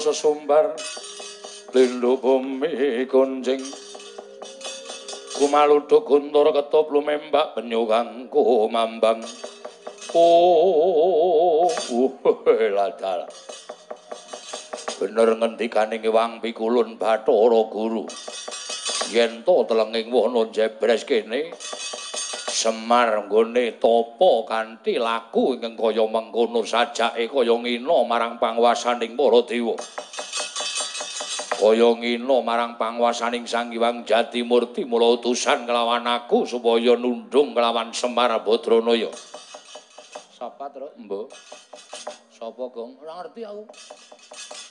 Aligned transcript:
sesumbar 0.00 0.72
lindhu 1.76 2.16
bumi 2.16 3.04
kunjing 3.04 3.60
kumaluduk 5.36 6.08
guntur 6.08 6.48
ketop 6.56 6.88
lumembak 6.88 7.52
penyu 7.52 7.84
kangku 7.84 8.66
mambang 8.72 9.20
oh 10.16 11.68
ladal 12.72 13.28
bener 15.00 15.32
ngendikaning 15.32 16.04
Wang 16.12 16.44
Pikulun 16.44 17.00
Bathara 17.00 17.62
Guru. 17.72 18.04
Yen 19.08 19.40
to 19.48 19.64
telenging 19.64 20.12
wono 20.12 20.52
jebres 20.52 21.08
kene 21.08 21.56
Semar 22.60 23.24
nggone 23.24 23.80
tapa 23.80 24.30
kanthi 24.44 25.00
laku 25.00 25.56
ingkang 25.56 25.80
kaya 25.80 26.04
mengkono 26.04 26.60
sajake 26.60 27.32
kaya 27.32 27.54
ngina 27.56 28.04
marang 28.04 28.36
panguwasaning 28.36 29.16
para 29.16 29.40
dewa. 29.48 29.80
Kaya 31.60 31.92
ngina 31.92 32.40
marang 32.40 32.80
panguwasaning 32.80 33.44
Sang 33.44 33.68
Hyang 33.68 34.08
Jatimurti 34.08 34.88
mula 34.88 35.20
utusan 35.20 35.68
kelawan 35.68 36.08
aku 36.08 36.48
supaya 36.48 36.96
nundung 36.96 37.52
kelawan 37.52 37.92
Semar 37.92 38.32
Badranaya. 38.40 39.12
Sapa, 40.32 40.72
Tru? 40.72 40.88
Mbah. 40.96 41.28
Sapa, 42.32 42.64
Gong? 42.72 42.96
Ora 43.04 43.20
ngerti 43.20 43.44
aku. 43.44 43.68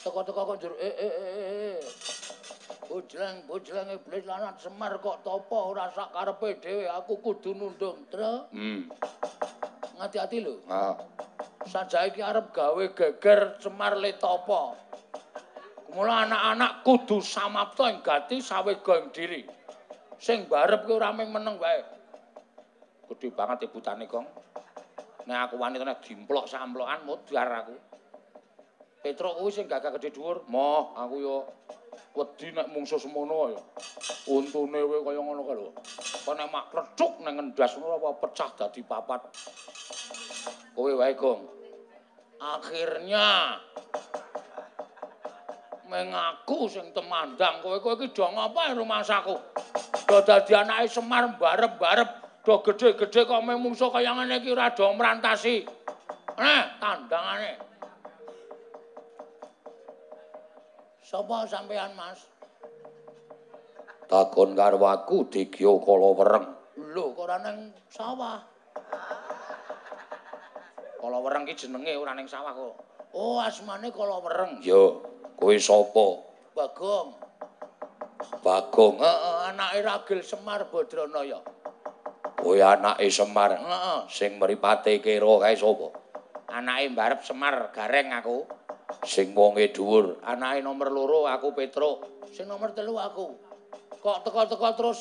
Teko-teko 0.01 0.41
kok 0.49 0.57
njur 0.57 0.73
eh 0.81 0.89
eh 0.97 1.13
eh. 1.13 1.29
eh. 1.37 1.77
Bojleng, 2.89 3.45
bojleng 3.45 3.93
iblis 3.93 4.25
lanat 4.25 4.57
Semar 4.57 4.97
kok 4.97 5.21
topo 5.21 5.69
ora 5.69 5.93
sak 5.93 6.09
karepe 6.09 6.57
dhewe, 6.57 6.89
aku 6.89 7.21
kudu 7.21 7.53
nundung, 7.53 8.01
Tru. 8.09 8.49
Hmm. 8.49 8.89
Ngati-ati 10.01 10.41
lho. 10.41 10.65
Ha. 10.73 10.97
Sajake 11.69 12.17
iki 12.17 12.21
arep 12.25 12.49
gawe 12.49 12.83
geger 12.97 13.61
Semar 13.61 13.93
le 13.93 14.17
topo. 14.17 14.88
Mula 15.89 16.29
anak-anak 16.29 16.85
kudu 16.85 17.17
samapta 17.17 17.89
ing 17.89 18.05
gati 18.05 18.37
sawega 18.37 19.01
ing 19.01 19.09
diri. 19.09 19.41
Sing 20.21 20.45
barep 20.45 20.85
ora 20.85 21.09
mung 21.09 21.33
meneng 21.33 21.57
wae. 21.57 21.81
Gedhe 23.09 23.33
banget 23.33 23.65
ibutane, 23.65 24.05
Kong. 24.05 24.27
Nek 25.25 25.49
aku 25.49 25.55
wani 25.57 25.81
tenan 25.81 25.97
dimplok 25.97 26.45
samplokan 26.45 27.05
modar 27.05 27.49
aku. 27.65 27.75
Petro 29.01 29.33
kuwi 29.39 29.49
sing 29.49 29.65
gagah 29.65 29.95
gedhe 29.97 30.13
dhuwur. 30.13 30.45
Moh, 30.51 30.93
aku 30.93 31.15
yo 31.23 31.35
wedi 32.13 32.53
nek 32.53 32.69
mungsu 32.69 33.01
semono 33.01 33.49
ya. 33.49 33.61
Untune 34.29 34.79
kowe 34.85 34.99
kaya 35.09 35.21
ngono 35.23 35.41
kae 35.41 35.55
lho. 35.57 35.71
Kok 36.27 36.35
nek 36.37 36.47
mak 36.53 36.65
krecuk 36.69 37.13
nang 37.25 37.33
ngendas 37.39 37.79
ngono 37.79 37.97
apa 37.97 38.09
pecah 38.27 38.49
dadi 38.59 38.81
papat. 38.85 39.21
Kowe 40.77 40.91
wae, 40.93 41.17
Gong. 41.17 41.41
Akhirnya 42.39 43.57
mengaku 45.89 46.69
sing 46.69 46.93
temandang 46.93 47.65
kowe 47.65 47.81
kowe 47.81 47.97
iki 47.97 48.13
do 48.13 48.23
ngapa 48.29 48.77
rumahsaku. 48.77 49.35
Do 50.05 50.17
dadi 50.21 50.53
anake 50.53 50.85
Semar 50.85 51.25
barep-barep, 51.35 52.09
do 52.45 52.55
gedhe-gedhe 52.61 53.25
kok 53.25 53.41
memungso 53.41 53.89
kaya 53.89 54.13
ngene 54.13 54.39
iki 54.39 54.53
ora 54.53 54.69
do 54.69 54.85
mrantasi. 54.93 55.65
Nah, 56.37 56.77
tandangane. 56.77 57.57
Sapa 61.01 61.49
sampean, 61.49 61.97
Mas? 61.97 62.21
Takon 64.05 64.53
karo 64.53 64.77
aku 64.85 65.25
Digya 65.25 65.73
Kalawereng. 65.81 66.45
Lho, 66.93 67.17
kok 67.17 67.25
ora 67.25 67.37
ning 67.41 67.73
sawah? 67.89 68.45
Kalawereng 71.01 71.49
ki 71.49 71.57
jenenge 71.57 71.97
ora 71.97 72.13
ning 72.13 72.29
sawah 72.29 72.53
kok. 72.53 72.77
Oh, 73.17 73.41
asmane 73.41 73.89
Kalawereng. 73.89 74.61
Ya, 74.61 75.01
kowe 75.39 75.55
sapa? 75.55 76.07
Bagong. 76.51 77.15
Bagong, 78.43 78.95
heeh, 78.99 79.35
anake 79.47 79.79
Ragil 79.79 80.19
Semar 80.27 80.67
Badranaya. 80.67 81.39
Kowe 82.35 82.59
anake 82.59 83.07
Semar? 83.07 83.55
Heeh. 83.55 83.99
Sing 84.11 84.35
mripate 84.35 84.99
kira 84.99 85.39
kae 85.39 85.55
sapa? 85.55 85.95
Anake 86.51 86.91
mbarep 86.91 87.23
Semar 87.23 87.71
Gareng 87.71 88.11
aku. 88.11 88.59
sing 89.05 89.31
wonge 89.37 89.71
dhuwur 89.71 90.19
anake 90.25 90.59
nomor 90.65 90.89
loro 90.91 91.29
aku 91.29 91.55
Petruk 91.55 92.27
sing 92.33 92.49
nomor 92.49 92.75
telu 92.75 92.97
aku 92.99 93.31
kok 94.01 94.27
teko-teko 94.27 94.69
terus 94.75 94.99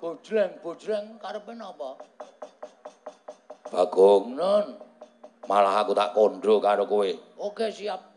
bojleng 0.00 0.58
bojleng 0.64 1.20
karepe 1.20 1.52
napa 1.54 2.00
Bagong 3.70 4.34
nun 4.34 4.66
malah 5.46 5.86
aku 5.86 5.94
tak 5.94 6.10
kondro 6.16 6.58
karo 6.58 6.88
kowe 6.88 7.10
oke 7.38 7.66
siap 7.70 8.09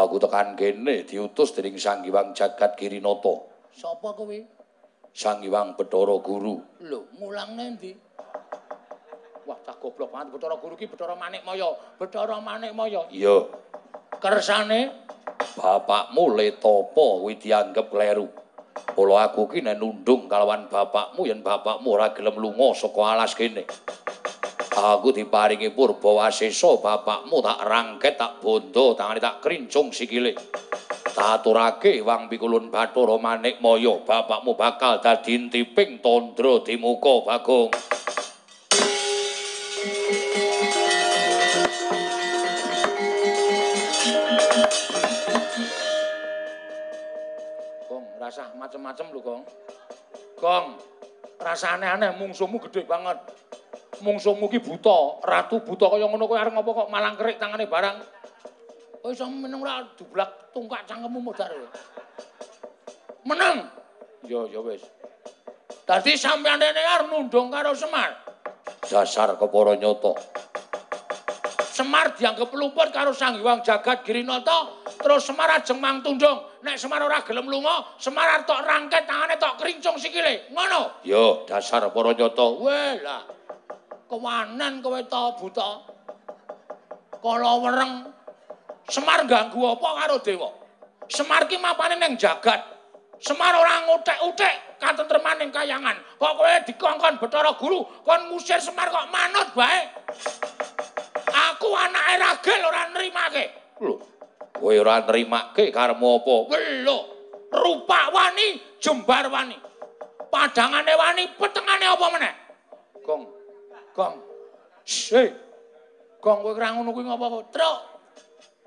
aku 0.00 0.16
tekan 0.22 0.56
kene 0.56 1.04
diutus 1.04 1.52
dening 1.52 1.76
Sang 1.76 2.00
Hyang 2.02 2.32
Jagat 2.32 2.76
Girinata 2.76 3.34
sapa 3.74 4.16
kowe 4.16 4.38
Sang 5.12 5.44
Hyang 5.44 5.76
Bathara 5.76 6.16
Guru 6.20 6.56
lho 6.80 7.00
mulang 7.20 7.56
nendi 7.56 8.10
Wah, 9.48 9.58
cah 9.66 9.74
goblok 9.82 10.14
banget 10.14 10.30
Bathara 10.30 10.62
Guru 10.62 10.78
ki 10.78 10.86
Bathara 10.86 11.18
Manikmaya. 11.18 11.74
Bathara 11.98 12.38
Manikmaya. 12.38 13.10
Iya. 13.10 13.50
Kersane 14.22 14.94
bapakmu 15.58 16.38
Letapa 16.38 17.18
kuwi 17.18 17.34
dianggep 17.34 17.90
kleru. 17.90 18.30
Pola 18.94 19.26
aku 19.26 19.50
ki 19.50 19.66
nek 19.66 19.80
nundung 19.80 20.30
kalawan 20.30 20.70
bapakmu 20.70 21.26
yen 21.26 21.42
bapakmu 21.42 21.88
ora 21.90 22.14
gelem 22.14 22.38
lunga 22.38 22.70
saka 22.78 23.00
alas 23.02 23.34
kene. 23.34 23.66
Aku 24.70 25.10
diparingi 25.10 25.74
purba 25.74 26.22
wasesa 26.22 26.78
bapakmu 26.78 27.42
tak 27.42 27.58
rangket 27.66 28.14
tak 28.14 28.38
bondo 28.38 28.94
tangane 28.94 29.18
tak 29.18 29.42
krincung 29.42 29.90
sikile. 29.90 30.38
Tak 31.10 31.42
aturake 31.42 31.98
Wang 32.06 32.30
Pikulun 32.30 32.70
Bathara 32.70 33.18
Manikmaya 33.18 33.98
bapakmu 34.06 34.54
bakal 34.54 35.02
dadi 35.02 35.50
tiping 35.50 35.98
tandra 35.98 36.62
di 36.62 36.78
muka 36.78 37.26
Bagong. 37.26 37.70
rasah 48.30 48.54
macem-macem 48.54 49.10
lho, 49.10 49.18
Gong. 49.26 49.42
Gong, 50.38 50.78
rasane 51.42 51.82
aneh 51.82 52.14
mungsuhmu 52.14 52.62
gede 52.62 52.86
banget. 52.86 53.18
Mungsuhmu 54.00 54.48
ki 54.48 54.64
buta, 54.64 55.20
ratu 55.20 55.60
buta 55.60 55.92
kaya 55.92 56.08
ngono 56.08 56.24
kowe 56.24 56.40
arep 56.40 56.56
ngopo 56.56 56.72
kok 56.72 56.88
malang 56.88 57.20
kerik 57.20 57.36
tangane 57.36 57.68
barang. 57.68 57.96
Kowe 59.04 59.12
iso 59.12 59.28
meneng 59.28 59.60
ora 59.60 59.84
dublak 59.92 60.52
tungkak 60.56 60.88
cangkemmu 60.88 61.20
modar. 61.20 61.52
Meneng. 63.28 63.68
Ya 64.24 64.40
ya 64.48 64.60
wis. 64.64 64.80
Dadi 65.84 66.16
sampeyan 66.16 66.56
rene 66.56 66.80
arep 66.80 67.12
nundung 67.12 67.52
karo 67.52 67.76
Semar. 67.76 68.16
Dasar 68.88 69.36
kepara 69.36 69.76
nyoto. 69.76 70.16
Semar 71.70 72.12
dianggep 72.12 72.52
luput 72.52 72.92
karo 72.92 73.12
Sang 73.16 73.40
Hyang 73.40 73.64
Jagat 73.64 74.04
Girinata, 74.04 74.84
terus 75.00 75.24
Semar 75.24 75.48
ajeng 75.60 75.80
mang 75.80 76.00
tundung. 76.04 76.44
Nek 76.60 76.76
Semar 76.76 77.00
ora 77.00 77.24
gelem 77.24 77.48
lunga, 77.48 77.96
Semar 77.96 78.28
arep 78.36 78.44
tok 78.48 78.60
rangket 78.64 79.04
tangane 79.08 79.36
tok 79.40 79.56
krincung 79.60 79.96
sikile. 79.96 80.48
Ngono. 80.52 81.00
Yo, 81.04 81.44
dasar 81.48 81.88
para 81.88 82.12
nyata. 82.12 82.46
Weh 82.60 83.00
lah. 83.00 83.39
Kewanen 84.10 84.82
kowe 84.82 84.98
to 85.06 85.22
buta. 85.38 85.70
Kala 87.22 87.52
wereng 87.62 88.10
Semar 88.90 89.22
ganggu 89.22 89.62
apa 89.70 89.88
karo 90.02 90.18
dewa? 90.18 90.50
Semar 91.06 91.46
ki 91.46 91.62
mapane 91.62 91.94
ning 91.94 92.18
jagat. 92.18 92.58
Semar 93.22 93.54
ora 93.54 93.86
ngutek-utek 93.86 94.82
katentremaning 94.82 95.54
kayangan. 95.54 95.94
Kok 96.18 96.32
kowe 96.34 96.54
dikongkon 96.66 97.22
Bathara 97.22 97.54
Guru 97.54 97.86
kon 98.02 98.34
ngusir 98.34 98.58
Semar 98.58 98.90
kok 98.90 99.06
manut 99.14 99.54
bae. 99.54 99.80
aku 101.30 101.70
anake 101.70 102.14
ragil 102.18 102.60
ora 102.66 102.82
nrimake. 102.90 103.44
Lho, 103.78 103.94
kowe 104.58 104.74
ora 104.74 105.06
nrimake 105.06 105.70
karemu 105.70 106.08
apa? 106.18 106.34
Lho, 106.82 106.98
rupa 107.54 108.00
wani, 108.10 108.58
jembar 108.82 109.30
wani. 109.30 109.54
Padangane 110.34 110.94
wani, 110.98 111.24
petengane 111.38 111.86
apa 111.86 112.06
meneh? 112.10 112.34
Gong. 113.06 113.39
Gong. 114.00 114.16
She. 114.88 115.28
Gong 116.24 116.40
kowe 116.40 116.56
ora 116.56 116.72
ngono 116.72 116.96
kuwi 116.96 117.04
ngopo? 117.04 117.52
Truk. 117.52 117.78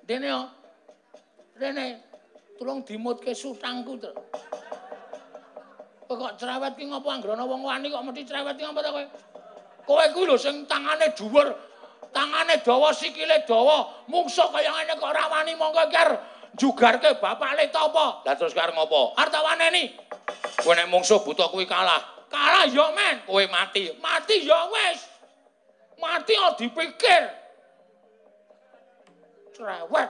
Dene 0.05 0.29
yo. 0.29 0.41
Rene. 1.57 1.87
Tulung 2.53 2.85
dimutke 2.85 3.33
sutangku, 3.33 3.97
Truk. 3.97 4.17
Kok 6.13 6.37
cerewet 6.37 6.77
ki 6.77 6.85
ngopo 6.93 7.09
anggrana 7.09 7.41
wong 7.41 7.65
wani 7.65 7.89
kok 7.89 8.05
mesti 8.05 8.29
cerewet 8.29 8.53
ki 8.53 8.69
ngopo 8.69 8.81
ta 8.85 8.93
kowe? 8.93 9.05
Kowe 9.89 10.05
kuwi 10.13 10.29
lho 10.29 10.37
sing 10.37 10.69
tangane 10.69 11.09
dhuwur, 11.17 11.49
tangane 12.13 12.61
dawa 12.61 12.93
sikile 12.93 13.41
dawa 13.49 14.05
mungsuh 14.05 14.53
kaya 14.53 14.69
ngene 14.69 14.93
kok 15.01 15.09
ora 15.09 15.25
wani 15.33 15.57
monggo 15.57 15.81
ker 15.89 16.21
jugarke 16.53 17.17
bapak 17.17 17.57
le 17.57 17.65
apa 17.73 18.21
lah 18.21 18.35
terus 18.37 18.53
karo 18.53 18.69
ngopo 18.77 19.17
arep 19.17 19.33
waneni 19.33 19.97
kowe 20.61 20.77
nek 20.77 20.85
mungsuh 20.93 21.25
buta 21.25 21.49
kuwi 21.49 21.65
kalah 21.65 21.97
kalah 22.29 22.69
ya 22.69 22.93
men 22.93 23.25
kowe 23.25 23.41
mati 23.49 23.89
mati 23.97 24.45
ya 24.45 24.69
wis 24.69 25.12
mati 26.01 26.33
ora 26.37 26.57
dipikir 26.57 27.23
Cerewet. 29.53 30.09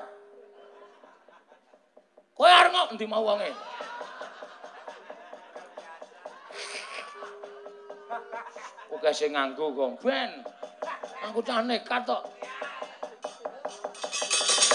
Kowe 2.33 2.49
arep 2.49 2.71
ngok 2.71 2.91
endi 2.95 3.05
mau 3.05 3.27
wonge? 3.27 3.51
Oke 8.95 9.09
sing 9.11 9.35
nganggo 9.35 9.75
kok. 9.75 9.99
Ben. 9.99 10.31
Aku 11.27 11.43
cah 11.43 11.59
nekat 11.59 12.07
tok. 12.07 12.23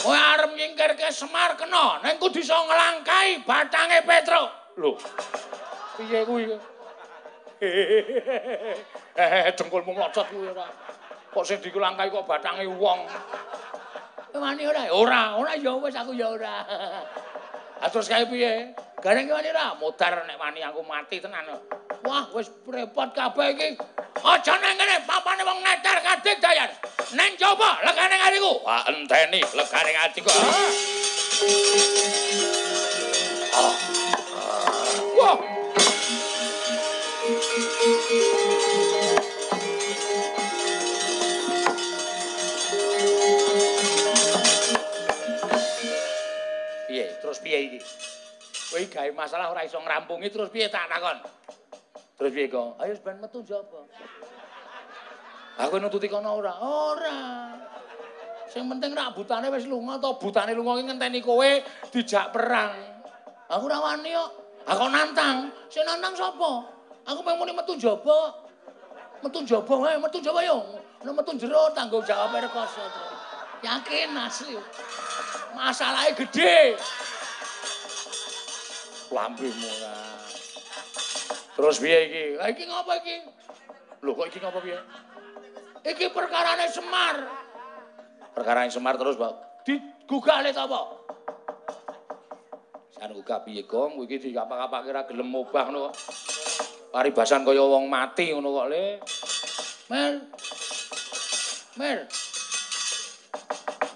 Kowe 0.05 0.15
arep 0.15 0.53
nyingkirke 0.53 1.09
Semar 1.11 1.57
kena, 1.57 2.05
ning 2.05 2.21
kudu 2.21 2.45
iso 2.45 2.55
nglangkai 2.55 3.43
batange 3.49 4.05
Petro. 4.05 4.53
Lho. 4.77 4.95
Piye 5.97 6.21
kuwi? 6.29 6.45
Hehehe, 9.19 9.50
dengkulmu 9.59 9.99
mlocot 9.99 10.31
kuwi 10.31 10.55
ora. 10.55 10.62
Kok 11.35 11.43
sing 11.43 11.59
dikulangkai 11.59 12.06
kok 12.06 12.23
batange 12.23 12.70
wong. 12.70 13.03
Wani 14.38 14.62
ora? 14.62 14.87
Ora, 14.94 15.23
ora 15.35 15.59
ya 15.59 15.75
wis 15.75 15.99
aku 15.99 16.15
ya 16.15 16.31
ora. 16.31 16.62
Ah 17.79 17.87
terus 17.87 18.11
kae 18.11 18.26
piye? 18.26 18.75
Gareng 18.99 19.31
wani 19.31 19.50
ora? 19.55 19.75
Modar 19.79 20.23
nek 20.26 20.38
wani 20.38 20.62
aku 20.62 20.82
mati 20.87 21.19
tenan. 21.23 21.47
Wah, 22.06 22.31
wis 22.35 22.50
repot 22.67 23.11
kabeh 23.11 23.55
iki. 23.55 23.79
Aja 24.19 24.55
nang 24.59 24.75
kene, 24.79 25.03
papane 25.06 25.43
wong 25.47 25.62
netar 25.62 25.99
kadek 26.03 26.38
dayan. 26.43 26.71
Neng 27.14 27.38
coba 27.38 27.79
legane 27.87 28.19
atiku. 28.19 28.62
Wah, 28.67 28.82
enteni 28.87 29.43
legane 29.43 29.93
atiku. 29.94 30.31
Ah. 33.55 33.75
Wah. 35.19 35.48
Gawe 48.99 49.11
masalah 49.15 49.55
ora 49.55 49.62
iso 49.62 49.79
ngrampungi 49.79 50.27
terus 50.27 50.50
piye 50.50 50.67
tak 50.67 50.91
takon? 50.91 51.23
Terus 52.19 52.31
piye 52.35 52.50
kok? 52.50 52.83
Ayo 52.83 52.99
ben 52.99 53.23
metu 53.23 53.47
jaba. 53.47 53.87
Aku 55.62 55.79
nututi 55.79 56.11
kono 56.11 56.35
ora? 56.35 56.59
Ora. 56.59 57.19
Sing 58.50 58.67
penting 58.67 58.99
rak 58.99 59.15
butane 59.15 59.55
wis 59.55 59.71
lunga 59.71 60.03
to, 60.03 60.19
butane 60.19 60.50
lunga 60.50 60.83
ki 60.83 60.91
ngenteni 60.91 61.23
kowe 61.23 61.50
dijak 61.95 62.35
perang. 62.35 62.75
Aku 63.47 63.71
ora 63.71 63.79
wani 63.79 64.11
kok. 64.11 64.31
Aku 64.67 64.91
nantang. 64.91 65.47
Sing 65.71 65.87
nantang 65.87 66.19
sapa? 66.19 66.67
Aku 67.06 67.23
pengen 67.23 67.39
muni 67.39 67.55
metu 67.55 67.79
jaba. 67.79 68.35
Metu 69.23 69.47
jaba 69.47 69.75
wae, 69.79 69.95
metu 69.95 70.19
jaba 70.19 70.43
yo. 70.43 70.59
Nek 71.06 71.15
metu 71.23 71.39
jero 71.39 71.71
tanggung 71.71 72.03
jawab 72.03 72.35
rekoso. 72.35 72.83
Yakin 73.62 74.19
asli. 74.19 74.59
Masalahe 75.55 76.19
gedhe. 76.19 76.75
Lambemu 79.09 79.67
ora. 79.81 79.97
Terus 81.57 81.77
piye 81.81 81.99
iki? 82.07 82.25
Ha 82.39 82.47
iki 82.53 82.65
ngopo 82.69 82.93
iki? 83.01 83.17
Lho 84.05 84.11
kok 84.15 84.27
iki 84.29 84.39
ngopo 84.39 84.61
piye? 84.61 84.79
Iki 85.83 86.07
perkarane 86.13 86.69
Semar. 86.69 87.17
Perkarane 88.37 88.71
Semar 88.71 88.95
terus, 89.01 89.17
Pak. 89.17 89.65
Digugah 89.65 90.45
le 90.45 90.53
apa? 90.53 90.81
San 92.95 93.11
gugah 93.15 93.43
piye, 93.43 93.65
Gong? 93.65 93.97
Kowe 93.97 94.05
iki 94.05 94.31
dikapak-kapake 94.31 94.89
ora 94.93 95.03
gelem 95.09 95.35
obah 95.35 95.65
ngono 95.67 95.79
kok. 95.89 95.95
Paribasan 96.89 97.45
kaya 97.45 97.65
wong 97.65 97.89
mati 97.89 98.33
ngono 98.33 98.49
kok, 98.55 98.67
Le. 98.69 98.85
Mer. 99.89 100.13
Mer. 101.81 101.99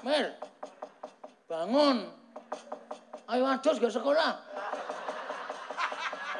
Mer. 0.03 0.27
Bangun. 1.47 1.99
Ayo 3.33 3.45
adus 3.49 3.81
gak 3.81 3.93
sekolah. 3.93 4.52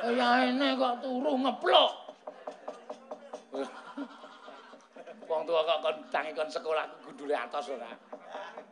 Ya 0.03 0.51
ini 0.51 0.75
kok 0.75 0.99
turu 0.99 1.39
ngeplok. 1.39 1.93
Wong 5.31 5.43
tua 5.47 5.63
kok 5.63 5.79
kon 5.79 5.97
tangi 6.11 6.35
kon 6.35 6.51
sekolah 6.51 6.91
gudule 7.07 7.39
atos 7.39 7.71
ora. 7.71 7.87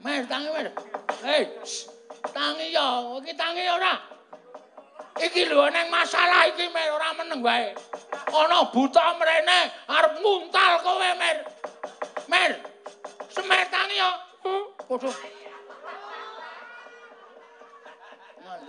Mer 0.03 0.27
tangi 0.27 0.51
mer. 0.51 0.75
Hei, 1.23 1.47
tangi 2.35 2.75
yo, 2.75 3.23
iki 3.23 3.33
tangi 3.39 3.63
ora. 3.63 3.95
Iki 5.23 5.55
lho 5.55 5.71
neng 5.71 5.87
masalah 5.87 6.51
iki 6.51 6.67
mer 6.75 6.99
ora 6.99 7.15
meneng 7.15 7.47
wae. 7.47 7.79
Ana 8.35 8.67
buta 8.75 9.15
mrene 9.15 9.71
arep 9.87 10.19
nguntal 10.19 10.83
kowe 10.83 11.11
mer. 11.15 11.47
Mer. 12.27 12.59
Semer 13.31 13.71
tangi 13.71 14.03
yo. 14.03 14.11
Podo. 14.83 15.40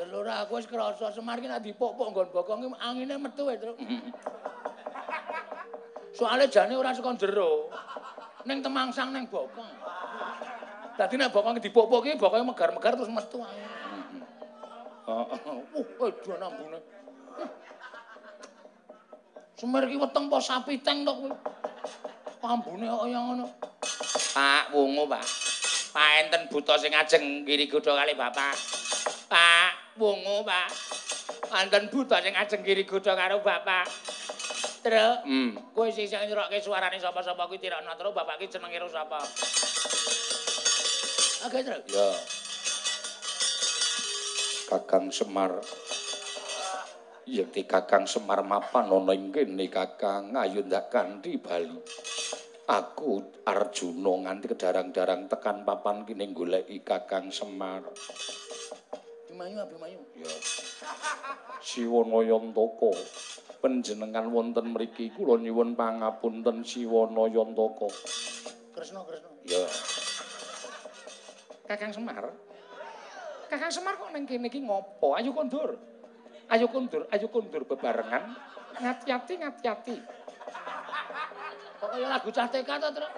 Ora 0.10 0.42
aku 0.42 0.58
wis 0.58 0.66
krasa 0.66 1.14
Semar 1.14 1.38
ki 1.38 1.46
nek 1.46 1.62
dipok-pok 1.62 2.10
nggon 2.10 2.28
bokong 2.34 2.60
ki 2.66 2.68
angine 2.82 3.22
metu 3.22 3.46
wae, 3.46 3.62
Truk. 3.62 3.78
Soale 6.18 6.50
jane 6.50 6.74
ora 6.74 6.90
saka 6.90 7.14
jero. 7.22 7.70
Ning 8.50 8.66
temangsang 8.66 9.14
ning 9.14 9.30
bokong. 9.30 9.70
Dadi 10.98 11.22
nek 11.22 11.30
bokong 11.30 11.62
dipok-pok 11.62 12.02
ki 12.02 12.18
bokonge 12.18 12.50
megar-megar 12.50 12.98
terus 12.98 13.14
metu 13.14 13.46
angin. 13.46 14.26
Uh, 15.06 15.30
aduh 16.02 16.38
nambune. 16.42 16.82
Semar 19.58 19.86
ki 19.86 20.02
weteng 20.02 20.26
po 20.26 20.42
sapi 20.42 20.82
teng 20.82 21.06
tok 21.06 21.18
kuwi. 21.22 21.32
Ambune 22.42 22.90
kaya 22.90 23.20
ngono. 23.22 23.46
Pak, 24.34 24.74
wungu, 24.74 25.06
Pak. 25.06 25.26
Pak 25.92 26.10
enten 26.26 26.42
buta 26.50 26.80
sing 26.80 26.96
ajeng 26.96 27.46
kiri 27.46 27.70
godho 27.70 27.94
kali 27.94 28.18
Bapak. 28.18 28.58
Pak, 29.30 29.81
wungu, 30.00 30.44
Pak. 30.46 30.70
Enten 31.52 31.92
buta 31.92 32.24
sing 32.24 32.32
ajeng 32.38 32.64
kiri 32.64 32.88
godho 32.88 33.12
karo 33.12 33.44
Bapak. 33.44 33.88
Truk, 34.82 35.18
hmm. 35.30 35.78
kowe 35.78 35.86
sing 35.94 36.10
sing 36.10 36.26
nyerokke 36.26 36.58
suarane 36.58 36.98
sapa-sapa 36.98 37.46
kuwi 37.46 37.62
tirakno 37.62 37.94
terus 37.94 38.18
bapak 38.18 38.42
ki 38.42 38.50
jenenge 38.50 38.82
sapa? 38.90 39.22
Oke, 41.46 41.60
Truk. 41.62 41.86
Ya. 41.86 42.10
Kakang 44.72 45.14
Semar. 45.14 45.62
Yekti 47.30 47.70
Kakang 47.70 48.10
Semar 48.10 48.42
mapan 48.42 48.90
ana 48.90 49.14
ing 49.14 49.30
kene 49.30 49.70
Kakang 49.70 50.34
ayo 50.34 50.66
ndak 50.66 50.90
kanthi 50.90 51.38
bali. 51.38 51.78
Aku 52.66 53.44
Arjuna 53.46 54.26
nganti 54.26 54.50
kedarang-darang 54.50 55.30
tekan 55.30 55.62
papan 55.62 56.08
kene 56.10 56.26
goleki 56.34 56.82
Kakang 56.82 57.30
Semar. 57.30 57.86
Bimayu, 59.32 59.64
Bimayu. 59.64 60.00
Ya. 60.20 60.34
Siwana 61.64 62.20
Yantaka. 62.28 62.92
Panjenengan 63.64 64.28
wonten 64.28 64.76
mriki 64.76 65.08
kula 65.16 65.40
nyuwun 65.40 65.80
pangapunten 65.80 66.68
Siwana 66.68 67.32
Yantaka. 67.32 67.88
Kresna, 68.76 69.00
Kresna. 69.08 69.32
Ya. 69.48 69.64
Kakang 71.64 71.96
Semar. 71.96 72.36
Kakang 73.48 73.72
Semar 73.72 73.96
kok 73.96 74.12
ning 74.12 74.28
kene 74.28 74.52
iki 74.52 74.60
ngopo? 74.60 75.16
Ayo 75.16 75.32
kondur. 75.32 75.80
Ayo 76.52 76.68
kondur, 76.68 77.08
ayo 77.08 77.32
kondur 77.32 77.64
bebarengan. 77.64 78.36
Ngati-ati, 78.84 79.40
ngati-ati. 79.40 79.96
Kok 81.80 81.90
kaya 81.96 82.08
lagu 82.12 82.28
cah 82.36 82.52
TK 82.52 82.68
to, 82.68 82.88
Truk? 82.92 83.12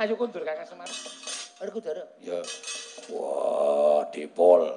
Ayo 0.00 0.14
kondur 0.16 0.40
Kakang 0.40 0.64
Semar. 0.64 0.88
Arep 1.60 1.72
kudara. 1.76 2.02
Ya. 2.18 2.40
Wah, 3.12 4.06
Dipol. 4.12 4.68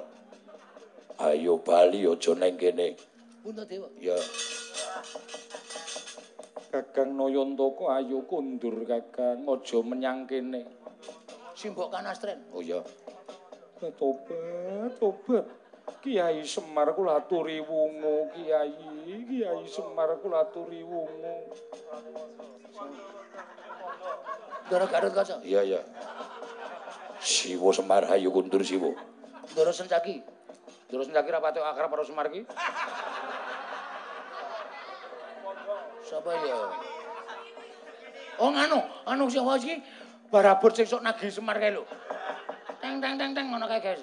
Ayo 1.16 1.56
bali 1.64 2.04
aja 2.04 2.32
ning 2.36 2.60
kene. 2.60 2.92
Punta 3.40 3.64
Dewa. 3.64 3.88
Ya. 3.96 4.16
Kakang 6.68 7.16
Nayantaka 7.16 7.96
ayo 7.96 8.28
kondur 8.28 8.84
Kakang, 8.84 9.48
aja 9.48 9.78
menyang 9.80 10.28
kene. 10.28 10.68
Simbok 11.56 11.88
kanastren. 11.88 12.44
Oh 12.52 12.60
ya. 12.60 12.84
Tobat, 13.80 14.92
tobat. 15.00 15.44
Kiai 16.02 16.42
Semar 16.42 16.92
kula 16.92 17.22
aturi 17.22 17.62
wungu, 17.62 18.28
Kiai. 18.34 18.72
Kiai 19.24 19.64
Semar 19.64 20.20
kula 20.20 20.44
aturi 20.44 20.84
wungu. 20.84 21.36
Ndara 24.66 24.86
Garut 24.90 25.14
kaca. 25.14 25.38
Iya, 25.46 25.62
iya. 25.62 25.80
Siwo 27.20 27.72
Semar 27.72 28.06
ayo 28.12 28.30
kondur 28.32 28.62
Siwo. 28.62 28.94
Ndara 29.52 29.72
Sencaki. 29.72 30.22
Ndara 30.88 31.02
Sencaki 31.04 31.30
ra 31.32 31.40
patek 31.40 31.64
akrab 31.64 31.90
karo 31.90 32.04
Semar 32.04 32.28
ki. 32.28 32.44
Sapa 36.06 36.30
ya? 36.46 36.56
Oh 38.38 38.52
nganu, 38.52 38.78
anu 39.08 39.26
sing 39.32 39.42
wae 39.42 39.58
iki 39.58 39.74
barabur 40.28 40.70
sing 40.76 40.86
sok 40.86 41.02
nagih 41.02 41.32
Semar 41.32 41.56
kae 41.58 41.72
lho. 41.72 41.82
Teng 42.78 43.00
teng 43.00 43.16
teng 43.18 43.32
teng 43.32 43.46
ngono 43.50 43.66
kae 43.66 43.80
guys. 43.80 44.02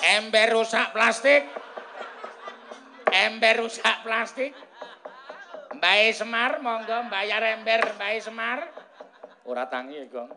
Ember 0.00 0.48
rusak 0.52 0.90
plastik. 0.90 1.46
Ember 3.10 3.62
rusak 3.62 4.02
plastik. 4.02 4.52
Mbae 5.70 6.12
Semar, 6.12 6.58
monggo 6.60 7.08
mbayar 7.08 7.56
ember 7.56 7.94
Mbae 7.94 8.18
Semar. 8.20 8.79
Ora 9.50 9.66
tangi, 9.66 10.06
Gong. 10.06 10.30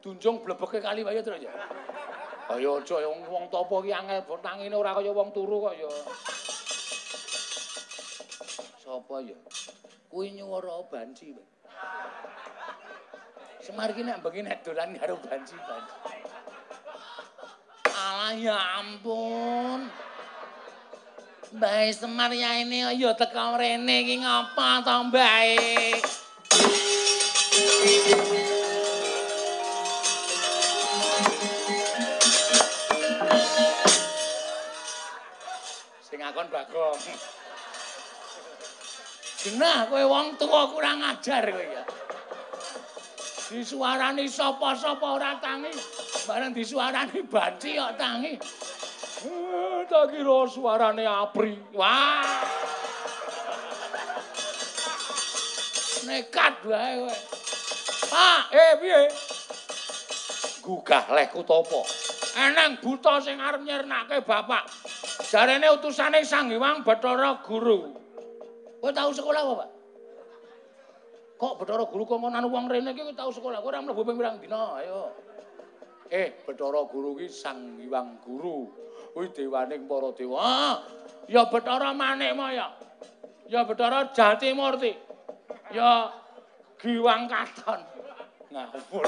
Dunjung 0.00 0.40
blebeke 0.40 0.80
kali 0.80 1.04
wae 1.04 1.20
terus 1.20 1.44
ya. 1.44 1.52
Ayo 2.48 2.80
aja 2.80 3.04
wong 3.04 3.28
wong 3.28 3.44
topo 3.52 3.84
ki 3.84 3.92
angel 3.92 4.24
tangine 4.40 4.72
ora 4.72 4.96
kaya 4.96 5.12
wong 5.12 5.28
turu 5.36 5.68
kok 5.68 5.76
ya. 5.76 5.90
Sopo 8.80 9.20
ya? 9.20 9.36
Kuwi 10.08 10.32
nyuwara 10.40 10.80
banci. 10.88 11.36
Semar 13.60 13.92
ki 13.92 14.00
nek 14.00 14.24
bengi 14.24 14.48
nek 14.48 14.64
dolan 14.64 14.96
karo 14.96 15.20
banci-banci. 15.20 15.96
Alah 17.84 18.32
ya 18.32 18.56
ampun. 18.80 19.92
Mbah 21.52 21.84
Semar 21.92 22.32
ya 22.32 22.64
ini 22.64 22.80
ya 22.96 23.12
teko 23.12 23.60
rene 23.60 24.08
iki 24.08 24.24
ngapa 24.24 24.80
to 24.80 24.96
Mbah? 25.12 25.97
Sing 36.28 36.36
akon 36.36 36.52
Bagong. 36.52 37.00
Genah 39.40 39.88
kowe 39.88 40.04
wong 40.04 40.36
tuwa 40.36 40.68
kurang 40.68 41.00
ajar 41.00 41.48
kowe 41.48 41.64
ya. 41.64 41.80
Disuarani 43.48 44.28
sapa-sapa 44.28 45.08
ora 45.08 45.40
tangi, 45.40 45.72
bareng 46.28 46.52
disuarani 46.52 47.24
banci 47.24 47.80
kok 47.80 47.96
tangi. 47.96 48.36
Eh, 49.24 49.80
tak 49.88 50.12
kira 50.12 50.44
suarane 50.44 51.08
apri. 51.08 51.56
Wah. 51.72 52.44
Nekat 56.04 56.60
wae 56.68 56.92
kowe. 57.08 57.16
Pak, 58.12 58.42
eh 58.52 58.72
piye? 58.84 59.00
Gugah 60.60 61.08
leh 61.08 61.24
Kutapa. 61.32 61.80
Eneng 62.36 62.76
buta 62.84 63.16
sing 63.24 63.40
arep 63.40 63.64
nyernake 63.64 64.20
bapak. 64.28 64.77
Jarene 65.28 65.68
utusane 65.68 66.24
Sang 66.24 66.48
Hyang 66.48 66.80
Bathara 66.80 67.44
Guru. 67.44 67.92
Kowe 68.80 68.90
tau 68.96 69.12
sekolah 69.12 69.44
apa, 69.44 69.52
Pak? 69.60 69.68
Kok 71.36 71.54
Bathara 71.60 71.84
Guru 71.84 72.08
kok 72.08 72.16
ngono 72.16 72.48
wong 72.48 72.64
rene 72.72 72.96
iki 72.96 73.12
tau 73.12 73.28
sekolah? 73.28 73.60
Kowe 73.60 73.68
ora 73.68 73.84
mlebu 73.84 74.08
ping 74.08 74.16
pirang 74.16 74.40
dina? 74.40 74.80
Ayo. 74.80 75.12
Eh, 76.08 76.32
Bathara 76.48 76.80
Guru 76.88 77.20
ki 77.20 77.28
Sang 77.28 77.76
Hyang 77.76 78.24
Guru. 78.24 78.72
Kuwi 79.12 79.28
dewaning 79.36 79.84
para 79.84 80.08
dewa. 80.16 80.40
Ah, 80.40 80.76
ya 81.28 81.44
Bathara 81.44 81.92
Manik 81.92 82.32
ya. 82.56 82.72
Ya 83.52 83.68
Bathara 83.68 84.08
Jatimurti. 84.08 84.96
Ya 85.76 86.08
Giwang 86.80 87.28
Katon. 87.28 87.84
Ngawur. 88.48 89.04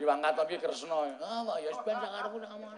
Giwang 0.00 0.20
Katon 0.24 0.48
ki 0.48 0.56
Kresna. 0.64 1.12
Ah, 1.20 1.60
ya 1.60 1.76
ben 1.84 1.96
sak 2.00 2.08
karepmu 2.08 2.40
nek 2.40 2.48
ngomong. 2.56 2.72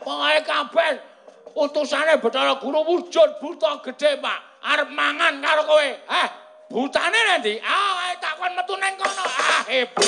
Pokoke 0.00 0.40
kabeh 0.48 1.13
utusane 1.56 2.16
Bathara 2.22 2.54
Guru 2.60 2.80
wujud 2.84 3.30
buta 3.40 3.80
gedhe, 3.84 4.20
Pak. 4.22 4.38
Arep 4.64 4.90
mangan 4.90 5.42
karo 5.42 5.62
kowe. 5.64 5.88
Eh, 6.20 6.28
butane 6.70 7.20
nanti? 7.28 7.60
Ah, 7.60 8.08
ae 8.08 8.16
takon 8.20 8.52
metu 8.56 8.74
nang 8.80 8.96
kono. 8.96 9.24
Ah, 9.28 9.64
hebat 9.68 10.04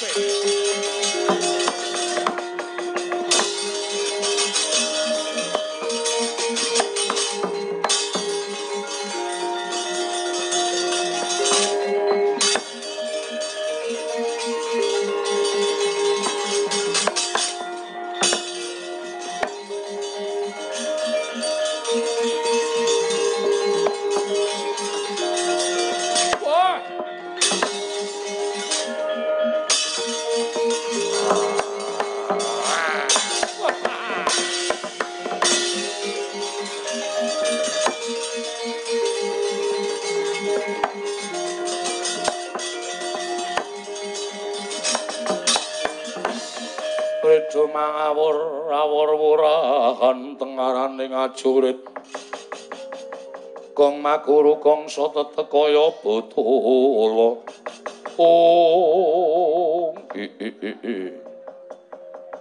karepe. 0.00 1.35
Redo 47.26 47.66
mangawur 47.74 48.70
awur-wurahan 48.70 50.38
tengarane 50.38 51.10
ngajurit 51.10 51.82
Gong 53.74 53.98
makuru 53.98 54.62
gong 54.62 54.86
sota 54.86 55.26
i 60.14 60.26
i 60.38 60.50
i 60.70 60.98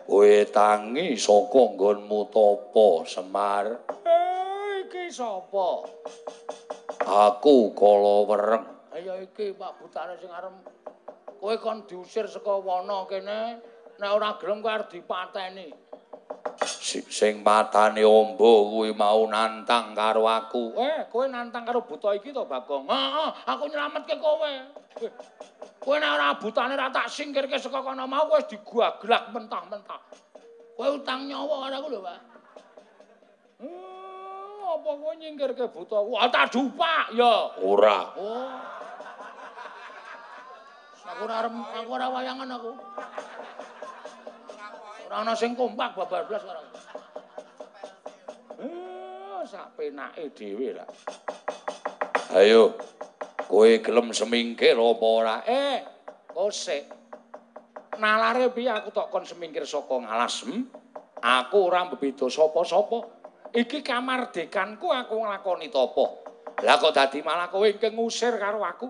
Kowe 0.06 0.38
tangi 0.54 1.18
saka 1.18 1.62
nggonmu 1.74 2.30
tapa 2.30 2.88
Semar? 3.10 3.66
Eh 4.06 4.86
iki 4.86 5.10
sapa? 5.10 5.82
Aku 7.02 7.74
kala 7.74 8.22
wereng. 8.30 8.66
Ya 9.02 9.18
iki 9.18 9.50
Pak 9.58 9.82
Butane 9.82 10.14
sing 10.22 10.30
arep. 10.30 10.54
Kowe 11.42 11.58
kon 11.58 11.90
diusir 11.90 12.30
saka 12.30 12.54
wana 12.62 13.02
kene 13.10 13.74
nek 14.00 14.10
ora 14.12 14.36
gelem 14.40 14.60
kowe 14.62 14.72
arep 14.72 14.90
dipateni 14.92 15.70
Si- 16.66 17.04
sing 17.12 17.44
matane 17.44 18.06
ombo 18.06 18.72
kuwi 18.72 18.96
mau 18.96 19.28
nantang 19.28 19.92
karo 19.92 20.24
aku. 20.30 20.72
Eh, 20.80 21.04
kowe 21.12 21.28
nantang 21.28 21.68
karo 21.68 21.84
buta 21.84 22.16
iki 22.16 22.32
to, 22.32 22.48
Bagong? 22.48 22.88
Heeh, 22.88 23.30
aku 23.44 23.64
nyelametke 23.68 24.16
kowe. 24.22 24.52
Eh, 25.04 25.12
Kowe 25.82 25.96
nek 26.00 26.12
ora 26.16 26.38
butane 26.40 26.74
ra 26.80 26.88
tak 26.90 27.12
singkirke 27.12 27.60
saka 27.60 27.84
kono 27.84 28.08
mau 28.08 28.30
kowe 28.32 28.40
wis 28.40 28.48
digaglak 28.48 29.36
mentah-mentah. 29.36 30.02
Kowe 30.80 30.88
utang 30.96 31.28
nyawa 31.28 31.68
karo 31.68 31.76
aku 31.76 31.88
lho, 31.92 32.00
Pak. 32.00 32.20
Hmm, 33.60 34.62
apa 34.80 34.90
kowe 34.96 35.14
nyingkirke 35.20 35.66
buta? 35.70 35.98
Wah, 36.00 36.30
tak 36.32 36.56
dupak 36.56 37.12
ya. 37.14 37.52
Ora. 37.60 38.00
Oh. 38.16 38.54
Aku 41.06 41.22
ora 41.28 41.38
aku 41.52 41.90
ora 41.92 42.08
wayangan 42.10 42.50
aku. 42.56 42.72
Ora 45.06 45.22
ana 45.22 45.38
sing 45.38 45.54
kompak 45.54 45.94
babar 45.94 46.26
blas 46.26 46.42
aku. 46.42 46.66
Eh, 48.66 49.40
sak 49.46 49.78
penake 49.78 50.34
dhewe 50.34 50.74
lah. 50.74 50.90
Ayo. 52.34 52.74
Kowe 53.46 53.70
gelem 53.78 54.10
semingkir 54.10 54.74
apa 54.74 55.06
ora? 55.06 55.36
Eh, 55.46 55.86
kosek. 56.34 56.90
Nalare 58.02 58.50
piye 58.50 58.74
aku 58.74 58.90
tok 58.90 59.14
kon 59.14 59.22
semingkir 59.22 59.70
saka 59.70 60.02
ngalas? 60.02 60.50
Hmm? 60.50 60.66
Aku 61.22 61.70
ora 61.70 61.86
mbeda 61.86 62.26
sapa-sapa. 62.26 63.06
Iki 63.54 63.86
kamardikanku 63.86 64.90
aku 64.90 65.22
nglakoni 65.22 65.70
tapa. 65.70 66.06
Lah 66.66 66.82
kok 66.82 66.98
dadi 66.98 67.22
malah 67.22 67.54
kowe 67.54 67.70
ngusir 67.70 68.42
karo 68.42 68.66
aku? 68.66 68.90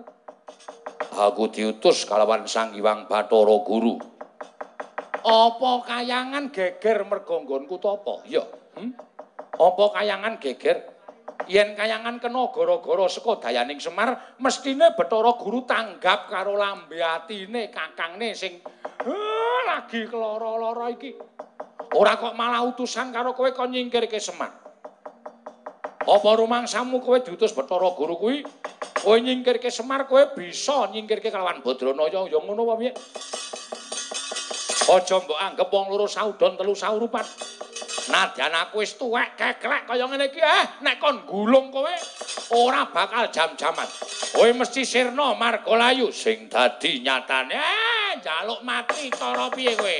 Aku 1.16 1.52
diutus 1.52 2.08
kalawan 2.08 2.48
Sang 2.48 2.72
Hyang 2.72 3.04
Bathara 3.04 3.56
Guru. 3.60 4.15
Apa 5.26 5.82
kayangan 5.82 6.54
geger 6.54 7.02
mergo 7.02 7.42
nggonku 7.42 7.82
to 7.82 7.90
apa? 7.90 8.22
Ya. 8.30 8.46
Hmm? 8.78 8.94
Apa 9.58 9.98
kayangan 9.98 10.38
geger? 10.38 10.86
Yen 11.50 11.74
kayangan 11.74 12.22
kena 12.22 12.46
gara-gara 12.54 13.06
saka 13.10 13.50
dayaning 13.50 13.82
Semar, 13.82 14.38
mestine 14.38 14.94
Bathara 14.94 15.34
Guru 15.34 15.66
tanggap 15.66 16.30
karo 16.30 16.54
lambe 16.54 17.02
atine 17.02 17.74
kakangne 17.74 18.38
sing 18.38 18.62
eh, 19.02 19.60
lagi 19.66 20.06
keloro-loro 20.06 20.86
iki. 20.94 21.10
Ora 21.98 22.14
kok 22.18 22.38
malah 22.38 22.62
utusan 22.62 23.10
karo 23.10 23.34
kowe 23.34 23.50
kon 23.50 23.74
nyingkirke 23.74 24.22
Semar. 24.22 24.54
Apa 26.06 26.30
rumangsamu 26.38 27.02
kowe 27.02 27.18
diutus 27.18 27.50
Bathara 27.50 27.90
Guru 27.98 28.14
kuwi? 28.14 28.46
Kowe 29.02 29.18
nyingkirke 29.18 29.74
Semar 29.74 30.06
kowe 30.06 30.22
bisa 30.38 30.86
nyingkirke 30.94 31.34
kelawan 31.34 31.66
Badranaya 31.66 32.30
ya 32.30 32.38
ngono 32.38 32.62
apa 32.62 32.74
piye? 32.78 32.92
Aja 34.86 35.18
mbok 35.18 35.34
anggap 35.34 35.66
wong 35.66 35.90
loro 35.90 36.06
saudon 36.06 36.54
telu 36.54 36.70
saurupan. 36.70 37.26
Nadyan 38.06 38.54
aku 38.54 38.86
wis 38.86 38.94
tuwek 38.94 39.34
keklek 39.34 39.82
kaya 39.82 40.06
ngene 40.06 40.30
iki 40.30 40.38
eh 40.38 40.78
nek 40.86 41.02
kon 41.02 41.26
gulung 41.26 41.74
kowe 41.74 41.90
ora 42.54 42.86
bakal 42.86 43.26
jam-jaman. 43.34 43.88
Kowe 44.30 44.46
mesti 44.54 44.86
sirna 44.86 45.34
marga 45.34 45.74
layu 45.74 46.14
sing 46.14 46.46
dadi 46.46 47.02
nyatane 47.02 47.58
eh 47.58 48.22
njaluk 48.22 48.62
mati 48.62 49.10
cara 49.10 49.50
piye 49.50 49.74
kowe? 49.74 49.98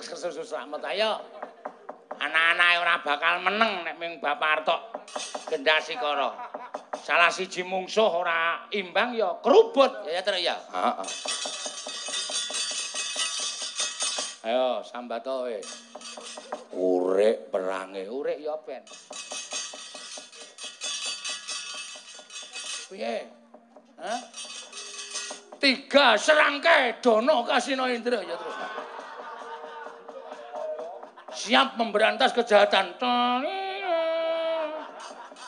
Slamet 0.00 0.82
ayo. 0.96 1.20
Anak-anake 2.20 2.76
ora 2.80 2.94
bakal 3.00 3.34
meneng 3.40 3.84
nek 3.84 3.96
ming 3.96 4.20
Bapak 4.20 4.60
Artok 4.60 4.80
gendasi. 5.48 5.96
Salah 7.00 7.32
siji 7.32 7.64
mungsuh 7.64 8.20
ora 8.20 8.68
imbang 8.72 9.16
ya 9.16 9.40
kerubut 9.40 10.04
ya 10.04 10.20
ya. 10.36 10.56
Heeh. 10.56 11.08
Ayo 14.48 14.84
sambato 14.84 15.48
we. 15.48 15.60
Urek 16.76 17.52
perange, 17.52 18.04
urek 18.08 18.38
ya 18.40 18.56
ben. 18.64 18.84
Piye? 22.90 23.16
Hah? 24.00 24.20
tiga 25.60 26.16
serangkai 26.16 27.04
dono 27.04 27.44
kasino 27.44 27.84
indra 27.84 28.24
ya 28.24 28.34
terus 28.34 28.56
siap 31.50 31.74
memberantas 31.74 32.30
kejahatan 32.30 32.94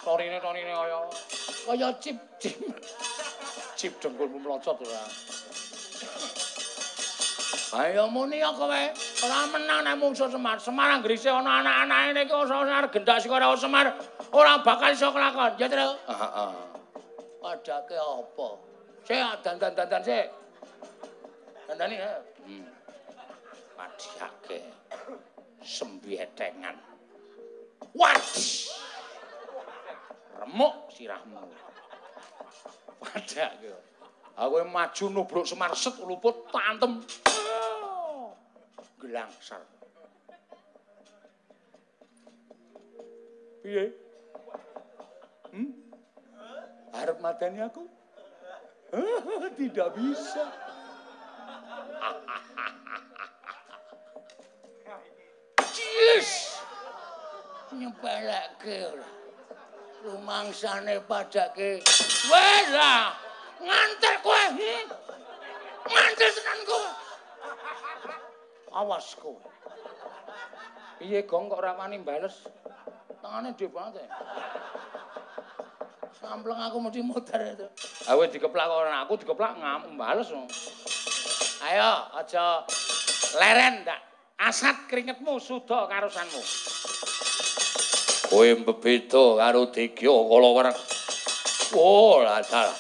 torine 0.03 0.35
torine 0.43 0.73
kaya 0.75 0.99
kaya 1.63 1.89
cip 2.03 2.19
cip 2.43 2.59
cip 3.79 3.93
dengkulmu 4.03 4.43
melocot 4.43 4.83
ora 4.83 5.07
Ayo 7.73 8.05
muni 8.05 8.37
ya 8.37 8.53
kowe, 8.53 8.69
ora 9.25 9.49
menang 9.49 9.81
nek 9.81 9.97
mungsuh 9.97 10.29
Semar. 10.29 10.61
Semar 10.61 10.93
anggrise 10.93 11.33
ana 11.33 11.65
anak-anake 11.65 12.29
iki 12.29 12.35
ora 12.37 12.85
gendak 12.85 13.17
sik 13.25 13.33
ora 13.33 13.49
Semar, 13.57 13.97
ora 14.29 14.61
bakal 14.61 14.93
iso 14.93 15.09
kelakon. 15.09 15.57
Ya, 15.57 15.73
Tru. 15.73 15.97
Heeh. 16.05 16.53
Padake 17.41 17.97
apa? 17.97 18.49
Sik 19.09 19.25
dandan 19.41 19.73
dandan 19.73 20.05
sik. 20.05 20.29
Dandani 21.65 21.97
ya. 21.97 22.21
Hmm. 22.45 22.69
Padiake. 23.73 24.82
Sembietengan. 25.63 26.75
Wadih. 27.95 28.67
Remuk 30.43 30.91
sirahmu. 30.91 31.47
Padake. 32.99 33.71
Aku 34.33 34.59
maju 34.67 35.05
nubruk 35.13 35.47
Semar 35.47 35.71
set 35.79 35.95
luput 36.03 36.51
tantem. 36.51 36.99
Gelangsar. 38.99 39.63
Piye? 43.63 43.95
Hmm? 45.55 45.71
Mateni 47.23 47.63
aku? 47.63 47.87
Tidak 49.55 49.89
bisa. 49.95 50.43
Cis! 56.03 56.59
Nyepeleke 57.79 58.91
ora. 58.91 59.09
Rumangsane 60.03 60.99
padake. 61.07 61.79
Wes 62.27 62.67
lah. 62.75 63.15
Ngantek 63.63 64.17
kowe. 64.27 64.45
Hmm? 64.51 64.87
Ngantek 65.87 66.31
tenan 66.35 66.61
kowe. 66.67 66.91
Awas 68.83 69.15
kowe. 69.15 69.39
Piye 70.99 71.23
gong 71.23 71.47
kok 71.47 71.63
ora 71.63 71.79
wani 71.79 72.03
bales? 72.03 72.51
Tangane 73.23 73.55
dhewe 73.55 73.71
banget. 73.71 74.11
Sampleng 76.19 76.59
aku 76.67 76.83
mesti 76.83 77.01
muter 77.07 77.41
itu. 77.55 77.67
Awe 78.11 78.27
dikeplak 78.27 78.67
orang 78.67 79.07
aku 79.07 79.23
dikeplak 79.23 79.55
ngam 79.55 79.95
bales. 79.95 80.35
Ayo 81.63 81.91
aja 82.19 82.67
leren 83.39 83.87
ndak. 83.87 84.12
Asat 84.43 84.91
keringetmu 84.91 85.39
sudo 85.39 85.87
karusanmu. 85.87 86.43
Kowe 88.27 88.49
mbebeda 88.59 89.39
karo 89.39 89.71
Degya 89.71 90.11
Kalawereng. 90.11 90.79
Oh, 91.79 92.27
ladal. 92.27 92.75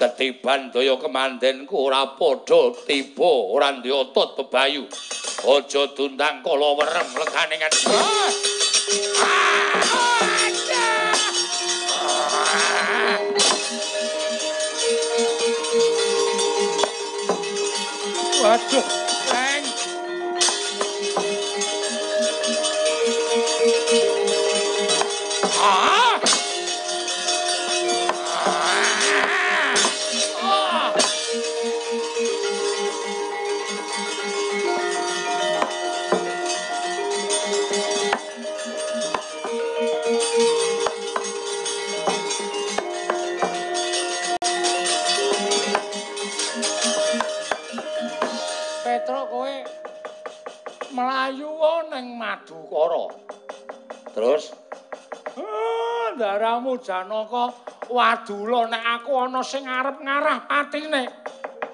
Ketiban 0.00 0.72
daya 0.72 0.96
kemandenku 0.96 1.76
ora 1.76 2.16
padha 2.16 2.72
tiba 2.88 3.52
ora 3.52 3.68
ndiyotot 3.76 4.40
bebayu. 4.40 4.88
Aja 5.44 5.82
tundang 5.92 6.40
Kalawereng 6.40 7.12
legane 7.12 7.56
kan. 7.60 7.72
Waduh, 18.42 19.01
Ah! 25.74 26.01
Janaka 56.82 57.54
wadula 57.86 58.66
nek 58.66 58.82
aku 58.98 59.14
ana 59.14 59.40
sing 59.46 59.62
arep 59.70 60.02
ngarah 60.02 60.50
patine. 60.50 61.06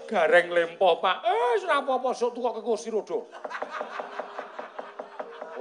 Gareng 0.05 0.53
lempo, 0.53 1.01
Pak. 1.01 1.25
Eh, 1.25 1.65
ora 1.65 1.85
apa-apa 1.85 2.13
sok 2.17 2.37
tukok 2.37 2.61
ke 2.61 2.63
kursi 2.65 2.89
rodo. 2.89 3.29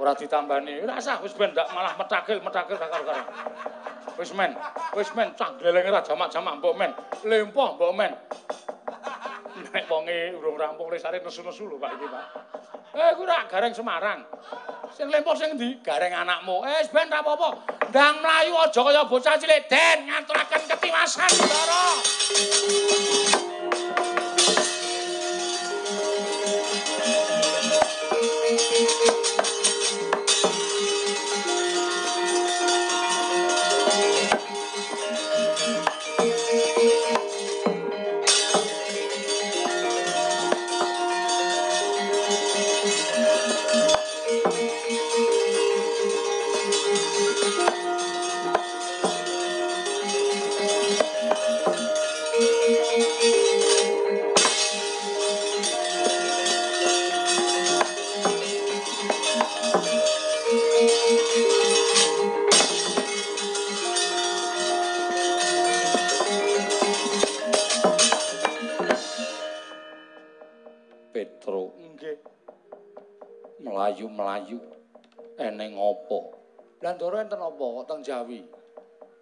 Ora 0.00 0.12
ditambani. 0.16 0.84
Ora 0.84 1.00
usah 1.00 1.20
wis 1.20 1.36
ben 1.36 1.52
malah 1.52 1.96
metakil, 1.96 2.40
metakil 2.40 2.76
karo-karo. 2.80 3.24
Wis 4.16 4.32
men, 4.32 4.56
wis 4.96 5.12
men 5.12 5.36
cah 5.36 5.52
gleleng 5.60 5.84
ora 5.88 6.00
jamak-jamak 6.00 6.60
mbok 6.60 6.74
men. 6.76 6.92
Lempo 7.24 7.76
mbok 7.76 7.92
men. 7.92 8.12
Nek 9.68 9.84
wonge 9.88 10.32
urung 10.32 10.56
rampung 10.56 10.88
lesare 10.88 11.20
nesu-nesu 11.20 11.68
lho 11.68 11.76
Pak 11.76 11.92
iki, 12.00 12.06
Pak. 12.08 12.24
Eh, 12.96 13.10
kuwi 13.20 13.28
gareng 13.52 13.72
Semarang. 13.76 14.24
Sing 14.96 15.12
lempo 15.12 15.36
sing 15.36 15.60
ndi? 15.60 15.84
Gareng 15.84 16.12
anakmu. 16.16 16.64
Eh, 16.64 16.88
ben 16.88 17.12
ora 17.12 17.20
apa-apa. 17.20 17.77
Ndang 17.88 18.20
mlayu 18.20 18.52
aja 18.60 18.80
kaya 18.84 19.02
bocah 19.08 19.40
cilik 19.40 19.64
den 19.64 20.12
ngaturaken 20.12 20.62
ketiwasan, 20.68 21.32
Ndara. 21.40 21.84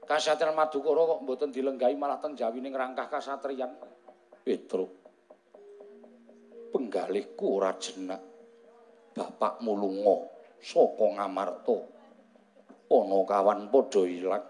Kasatriyan 0.07 0.55
Madukara 0.55 1.03
kok 1.03 1.23
mboten 1.27 1.51
dilenggahi 1.51 1.99
malah 1.99 2.23
teng 2.23 2.39
Jawi 2.39 2.63
ning 2.63 2.71
rangkah 2.71 3.11
kasatriyan. 3.11 3.75
Petruk. 4.47 4.93
Penggalihku 6.71 7.47
ora 7.59 7.75
jenak. 7.75 8.23
Bapakmu 9.17 9.73
lunga 9.75 10.17
saka 10.63 11.07
Ngamarta. 11.19 11.79
Ana 12.87 13.19
kawan 13.27 13.67
padha 13.67 14.03
ilang 14.07 14.45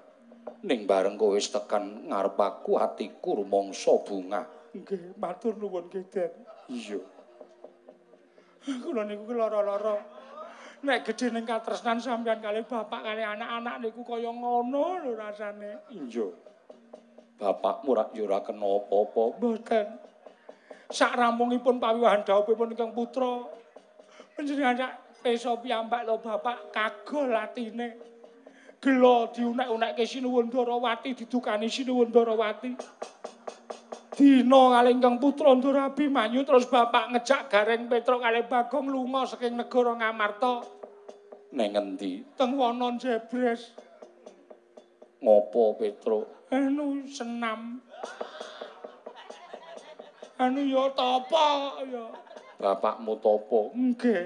ning 0.67 0.85
bareng 0.85 1.17
kowe 1.17 1.35
wis 1.35 1.49
tekan 1.49 2.09
ngarep 2.11 2.37
aku 2.37 2.77
atiku 2.77 3.41
rumangsa 3.41 3.97
bunga. 4.03 4.45
Nggih, 4.77 5.17
matur 5.17 5.57
nuwun 5.57 5.89
nggih, 5.89 6.05
Den. 6.13 6.33
Iya. 6.69 7.01
Kula 8.83 9.07
niku 9.09 9.33
lara-lara. 9.33 10.16
Nek 10.87 11.03
gedhe 11.03 11.35
ning 11.35 11.43
katresnan 11.43 11.99
sampeyan 11.99 12.39
kali 12.39 12.63
bapak 12.63 13.03
kali 13.03 13.19
anak-anak 13.19 13.83
niku 13.83 14.07
kaya 14.07 14.31
ngono 14.31 15.03
lho 15.03 15.19
rasane. 15.19 15.83
Iya. 15.91 16.31
Bapakmu 17.43 17.91
ora 17.91 18.07
ya 18.15 18.23
ora 18.23 18.39
kena 18.47 18.71
apa-apa, 18.79 19.35
mboten. 19.35 19.87
Sak 20.87 21.19
rampungipun 21.19 21.83
pawiwahan 21.83 22.23
dawuhipun 22.23 22.71
ingkang 22.79 22.95
putra. 22.95 23.51
Panjenengan 24.39 24.79
sak 24.79 24.93
pesa 25.27 25.59
piyambak 25.59 26.07
lho 26.07 26.23
bapak 26.23 26.71
kagol 26.71 27.35
atine. 27.35 27.99
Gelo 28.79 29.35
diunek-unekke 29.35 30.07
Sinuwun 30.07 30.55
Darawati 30.55 31.19
didukani 31.19 31.67
Sinuwun 31.67 32.15
Darawati. 32.15 32.73
dina 34.17 34.73
kalih 34.73 34.97
ingkang 34.97 35.21
putra 35.21 35.53
Ndara 35.53 35.93
Abimanyu 35.93 36.41
terus 36.49 36.65
bapak 36.73 37.13
ngejak 37.13 37.53
Gareng 37.53 37.85
Petruk 37.85 38.25
kalih 38.25 38.49
Bagong 38.49 38.89
lunga 38.89 39.29
saking 39.29 39.61
negara 39.61 39.93
Ngamarta. 39.93 40.76
Neng 41.55 41.71
ngendi? 41.75 42.25
Teng 42.35 42.59
Wonon 42.59 42.99
Jebres. 42.99 43.75
Ngopo 45.23 45.79
Petruk? 45.79 46.27
Anu 46.51 47.07
senam. 47.07 47.83
Anu 50.39 50.61
ya 50.67 50.85
tapa 50.95 51.81
ya. 51.87 52.07
Bapakmu 52.59 53.19
tapa? 53.23 53.61
Nggih. 53.75 54.25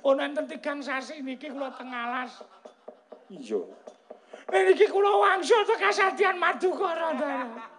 Pun 0.00 0.22
enten 0.22 0.46
tigang 0.46 0.80
sasi 0.84 1.20
niki 1.24 1.50
kula 1.50 1.72
teng 1.74 1.90
alas. 1.90 2.44
Iya. 3.32 3.64
Niki 4.52 4.86
kula 4.86 5.10
wangsul 5.18 5.66
tekan 5.66 5.90
Sadian 5.90 6.38
Madukara, 6.38 7.10
Ndara. 7.16 7.74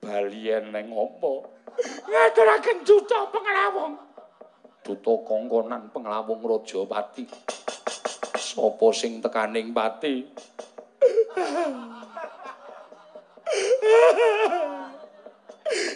balien 0.00 0.72
neng 0.72 0.88
opo 0.90 1.44
ngaturaken 2.08 2.82
duta 2.88 3.28
penglawung 3.28 3.94
duta 4.80 5.12
kongkonan 5.26 5.92
penglawung 5.92 6.40
raja 6.44 6.84
pati 6.88 7.24
sapa 8.36 8.86
sing 8.96 9.20
tekaning 9.20 9.70
pati 9.76 10.26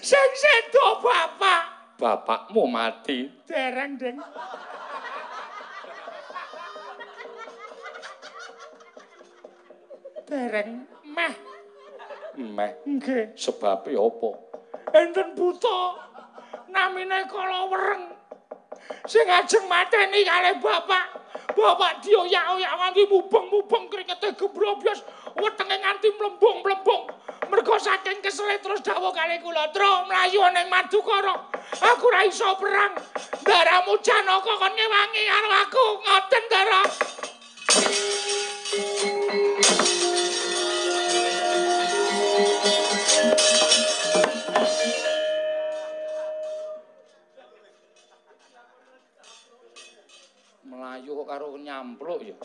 sing 0.04 0.28
sedo 0.34 1.02
bapak. 1.02 1.62
Bapakmu 1.94 2.66
mati. 2.66 3.30
Dereng 3.46 3.94
deng. 3.96 4.18
Dereng 10.26 10.70
meh. 11.06 11.34
Meh. 12.34 12.72
Nggih. 12.82 13.38
Sebabe 13.38 13.94
apa? 13.94 14.30
Enten 14.90 15.38
buta 15.38 16.02
namine 16.66 17.30
kala 17.30 17.70
wereng 17.70 18.04
sing 19.04 19.26
ajeng 19.28 19.64
mateni 19.68 20.24
kalih 20.24 20.56
bapak. 20.60 21.22
Bapak 21.54 22.02
dioyak-oyak 22.02 22.72
nganti 22.72 23.06
mubeng-mubeng 23.06 23.86
kringete 23.86 24.34
gebroblos 24.34 25.06
wetenge 25.38 25.76
nganti 25.78 26.08
mlembung-mlembung. 26.18 27.10
Mergo 27.46 27.76
saking 27.78 28.18
kesel 28.24 28.48
terus 28.58 28.80
dawuh 28.82 29.12
kalih 29.14 29.38
kula 29.38 29.70
tru 29.70 30.08
mlayu 30.08 30.42
ning 30.50 30.66
madukara 30.72 31.36
aku 31.78 32.10
ora 32.10 32.26
iso 32.26 32.48
perang. 32.58 32.96
Daramu 33.44 34.00
janaka 34.00 34.52
kon 34.56 34.72
ngewangi 34.72 35.22
karo 35.28 35.48
aku 35.62 35.84
ngoten 36.00 36.44
dara 36.48 36.82
nyampluk 51.84 52.24
ya. 52.24 52.36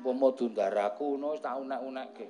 Umpama 0.00 0.32
dundaraku 0.32 1.20
wis 1.20 1.44
tak 1.44 1.60
unek-unekke. 1.60 2.26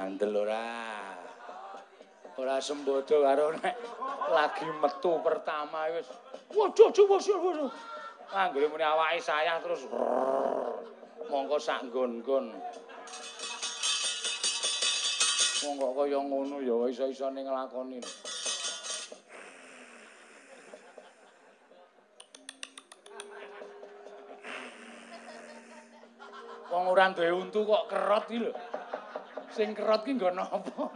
Andel 0.00 0.32
ora. 0.32 0.64
Ora 2.40 2.56
sembodo 2.64 3.20
karo 3.20 3.52
nek 3.60 3.76
lagi 4.32 4.64
metu 4.80 5.20
pertama 5.20 5.92
wis. 5.92 6.08
Waduh, 6.56 6.88
waduh, 6.88 7.36
waduh. 7.36 7.93
Anggere 8.32 8.72
muni 8.72 8.84
awake 8.86 9.20
sayah 9.20 9.60
terus 9.60 9.84
mongko 11.28 11.56
sak 11.60 11.84
nggon-nggon. 11.90 12.56
Mongko 15.64 15.88
kaya 15.92 16.18
ngono 16.22 16.56
ya 16.64 16.76
iso-isone 16.88 17.44
nglakoni. 17.44 18.00
Wong 26.72 26.84
ora 26.90 27.12
duwe 27.14 27.30
untu 27.30 27.62
kok 27.62 27.86
kerot 27.86 28.24
iki 28.32 28.38
lho. 28.40 28.52
Sing 29.54 29.76
kerot 29.76 30.02
ki 30.02 30.16
nggon 30.18 30.42
apa? 30.42 30.90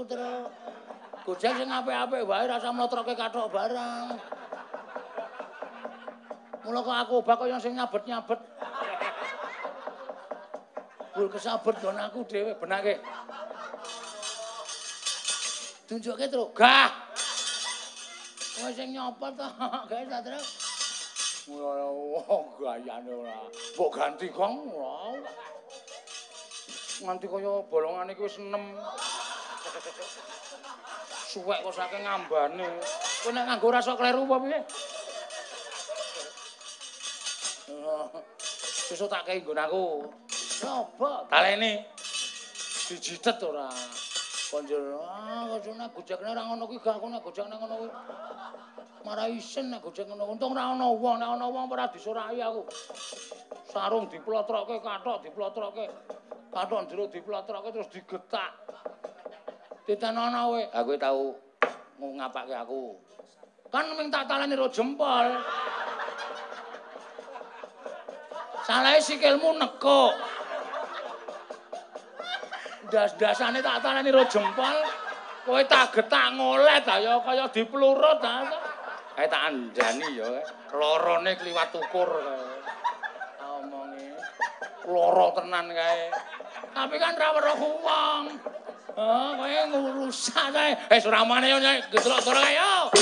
Aku 0.00 0.08
terus. 0.16 0.48
Gojek 1.28 1.52
sing 1.60 1.68
apik-apik 1.68 2.24
wae 2.24 2.48
rasa 2.48 2.72
mlotroke 2.72 3.12
kathok 3.12 3.52
barang. 3.52 4.16
Mula 6.64 6.80
kok 6.80 6.96
aku 7.04 7.14
obah 7.20 7.36
kaya 7.36 7.60
sing 7.60 7.76
nyabet-nyabet. 7.76 8.40
Bul 11.12 11.28
kesabet 11.28 11.76
kon 11.84 12.00
aku 12.00 12.24
dhewe 12.24 12.56
benake. 12.56 12.96
Tunjukke 15.84 16.32
terus. 16.32 16.48
Gah. 16.56 16.88
Kowe 18.56 18.72
sing 18.72 18.96
nyopot 18.96 19.36
to, 19.36 19.48
gawe 19.84 20.04
satria. 20.08 20.40
Ora 21.52 22.40
gayane 22.56 23.12
ora. 23.12 23.36
Mbok 23.76 23.90
ganti 23.92 24.32
kong 24.32 24.64
ora. 24.72 25.20
Nganti 27.04 27.26
kaya 27.28 27.52
bolongane 27.68 28.16
iki 28.16 28.24
wis 28.24 28.40
enem. 28.40 28.64
Suwek 31.30 31.62
kok 31.62 31.74
saking 31.74 32.02
ngambane. 32.02 32.66
Kowe 33.22 33.30
nek 33.30 33.44
nganggo 33.46 33.68
rasa 33.70 33.94
kleru 33.94 34.26
apa 34.26 34.36
piye? 34.42 34.58
Sesuk 38.90 39.06
tak 39.06 39.22
kei 39.22 39.38
nggon 39.38 39.62
aku. 39.62 40.10
Coba 40.58 41.30
talene. 41.30 41.86
Dijitet 42.90 43.38
ora. 43.46 43.70
Konjur, 44.50 44.98
ah, 44.98 45.46
kocone 45.46 45.86
gojekne 45.94 46.26
ora 46.34 46.42
ngono 46.42 46.66
kuwi 46.66 46.82
gak 46.82 46.98
aku 46.98 47.06
nek 47.06 47.22
gojekne 47.22 47.54
ngono 47.54 47.74
kuwi. 47.86 47.90
Marah 49.06 49.30
isin 49.30 49.70
nek 49.70 49.78
gojek 49.86 50.10
ngono. 50.10 50.26
Untung 50.26 50.58
ora 50.58 50.74
ana 50.74 50.90
wong, 50.90 51.22
nek 51.22 51.30
ana 51.38 51.46
wong 51.46 51.70
ora 51.70 51.86
disorahi 51.86 52.42
aku. 52.42 52.66
Sarung 53.70 54.10
diplotroke 54.10 54.82
kathok 54.82 55.22
diplotroke. 55.22 55.86
Kathok 56.50 56.90
jero 56.90 57.06
diplotroke 57.06 57.70
terus 57.70 57.86
digetak. 57.94 58.50
Ditenono. 59.90 60.54
Ha 60.54 60.86
kowe 60.86 60.94
tau 60.94 61.34
ngapake 61.98 62.54
aku. 62.54 62.94
Kan 63.74 63.90
ming 63.98 64.06
tak 64.06 64.30
taleni 64.30 64.54
ro 64.54 64.70
jempol. 64.70 65.26
Salahe 68.62 69.02
sikilmu 69.02 69.58
nekuk. 69.58 70.14
Das-dasane 72.86 73.58
tak 73.58 73.82
taleni 73.82 74.14
ro 74.14 74.22
jempol. 74.30 74.78
Kowe 75.42 75.58
tak 75.66 75.90
getak 75.90 76.38
ngolet 76.38 76.86
ta 76.86 77.02
ya 77.02 77.18
kaya 77.26 77.50
diplurut 77.50 78.22
ta. 78.22 78.46
Kae 79.18 79.26
tak 79.26 79.50
andani 79.50 80.06
ya. 80.14 80.38
Lorone 80.70 81.34
kliwat 81.34 81.74
ukur 81.74 82.10
kae. 82.14 82.46
Omonge. 83.42 84.14
Loro 84.86 85.34
tenan 85.34 85.66
kae. 85.74 86.14
Tapi 86.70 86.94
kan 86.94 87.18
ra 87.18 87.34
weruh 87.34 87.58
wong. 87.58 88.24
Oh, 89.00 89.32
ngurus 89.72 90.28
eh, 90.92 91.00
Suraman 91.00 91.40
ayo, 91.40 91.56
nyai. 91.56 91.80
Getlok, 91.88 92.20
goreng 92.20 92.44
ayo. 92.44 92.92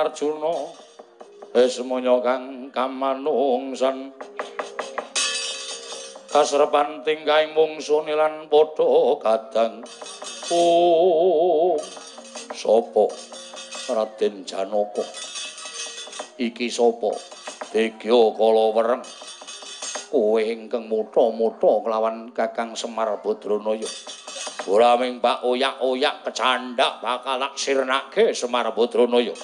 Arjuna. 0.00 0.54
Esmonya 1.52 2.16
kang 2.24 2.72
kamanungsan. 2.72 4.16
Kasrepan 6.30 7.02
tingkaing 7.02 7.52
mungsune 7.52 8.14
lan 8.16 8.46
padha 8.48 9.18
kadang. 9.20 9.82
Oh 10.54 11.76
sapa 12.56 13.04
Raden 13.90 14.46
Janaka. 14.48 15.04
Iki 16.40 16.72
sapa 16.72 17.12
Degya 17.74 18.20
Kalawereng 18.32 19.04
kowe 20.10 20.42
ingkang 20.42 20.90
mutha-mutha 20.90 21.82
kelawan 21.86 22.34
Kakang 22.34 22.74
Semar 22.74 23.20
Badranaya. 23.22 23.86
Ora 24.66 24.98
ming 24.98 25.22
Pak 25.22 25.46
oyak-oyak 25.46 26.26
kecandak 26.26 26.98
bakal 27.02 27.42
tak 27.42 27.54
sirnake 27.54 28.34
Semar 28.34 28.70
Badranaya. 28.74 29.34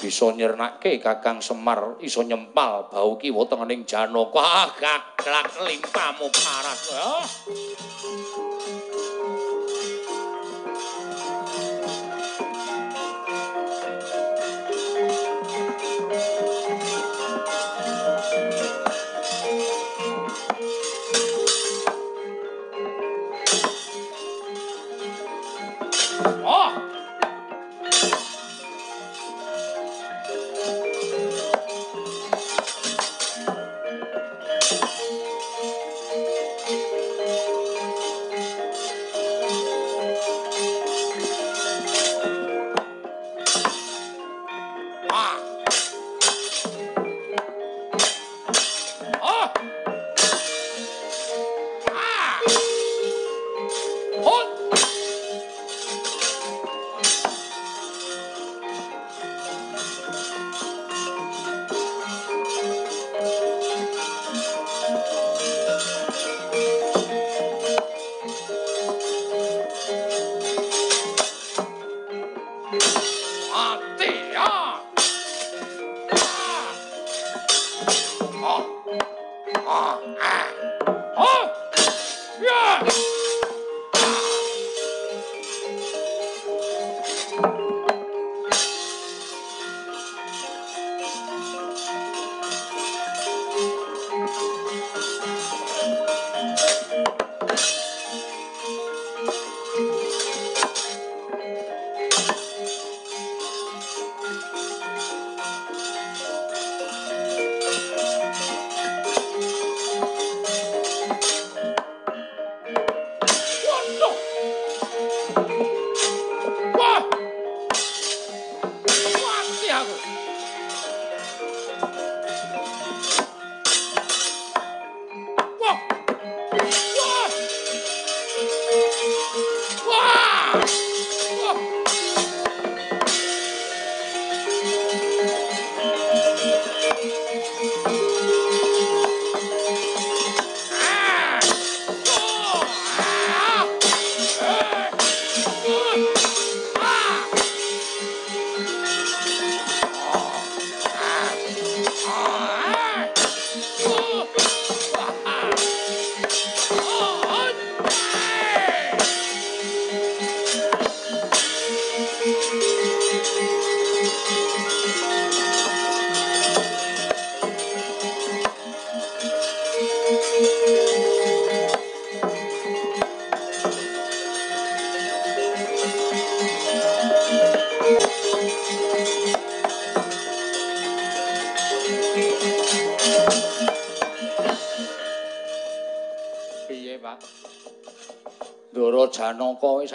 Bisa 0.00 0.32
nyirnake 0.32 0.96
Kakang 0.96 1.44
Semar 1.44 2.00
iso 2.00 2.24
nyempal 2.24 2.88
bau 2.88 3.20
kiwa 3.20 3.44
tengening 3.44 3.84
Janaka. 3.84 4.72
Gaglak 4.80 5.52
limpamu 5.60 6.32
paras. 6.32 6.82
Oh. 6.96 8.69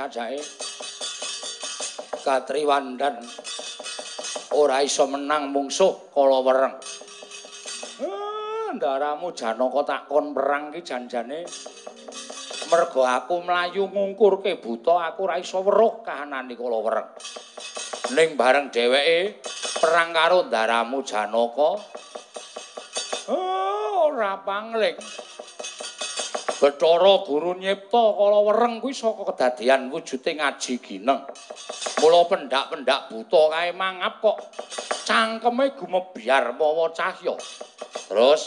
Sajake 0.05 0.37
Katriwandan 2.21 3.25
ora 4.53 4.85
iso 4.85 5.09
menang 5.09 5.49
mungsuh 5.49 6.13
kala 6.13 6.45
wereng. 6.45 6.77
Ah, 8.05 8.69
ndaramu 8.69 9.33
Janaka 9.33 9.81
takon 9.81 10.37
perang 10.37 10.69
ki 10.69 10.85
janjane 10.85 11.41
mergo 12.69 13.01
aku 13.01 13.41
mlayu 13.49 13.89
ngungkurke 13.89 14.61
buta 14.61 15.09
aku 15.09 15.25
ora 15.25 15.41
iso 15.41 15.65
weruh 15.65 16.05
kahanane 16.05 16.53
kala 16.53 16.77
wereng. 16.85 17.09
Ning 18.13 18.37
bareng 18.37 18.69
dheweke 18.69 19.41
perang 19.81 20.13
karo 20.13 20.45
ndaramu 20.45 21.01
Janaka 21.01 21.81
oh, 23.33 24.13
ora 24.13 24.37
pangling. 24.45 25.01
Bathara 26.65 27.21
Guru 27.21 27.61
nyipta 27.61 28.03
kala 28.17 28.41
wereng 28.41 28.81
kuwi 28.81 28.89
saka 28.89 29.21
kedadian 29.21 29.93
wujude 29.93 30.33
ngaji 30.33 30.81
gineng. 30.81 31.21
Mula 32.01 32.25
pendak-pendak 32.25 33.13
buta 33.13 33.53
kae 33.53 33.69
mangap 33.69 34.17
kok 34.17 34.41
cangkeme 35.05 35.77
gumebyar 35.77 36.57
mawa 36.57 36.89
cahya. 36.89 37.37
Terus 38.09 38.41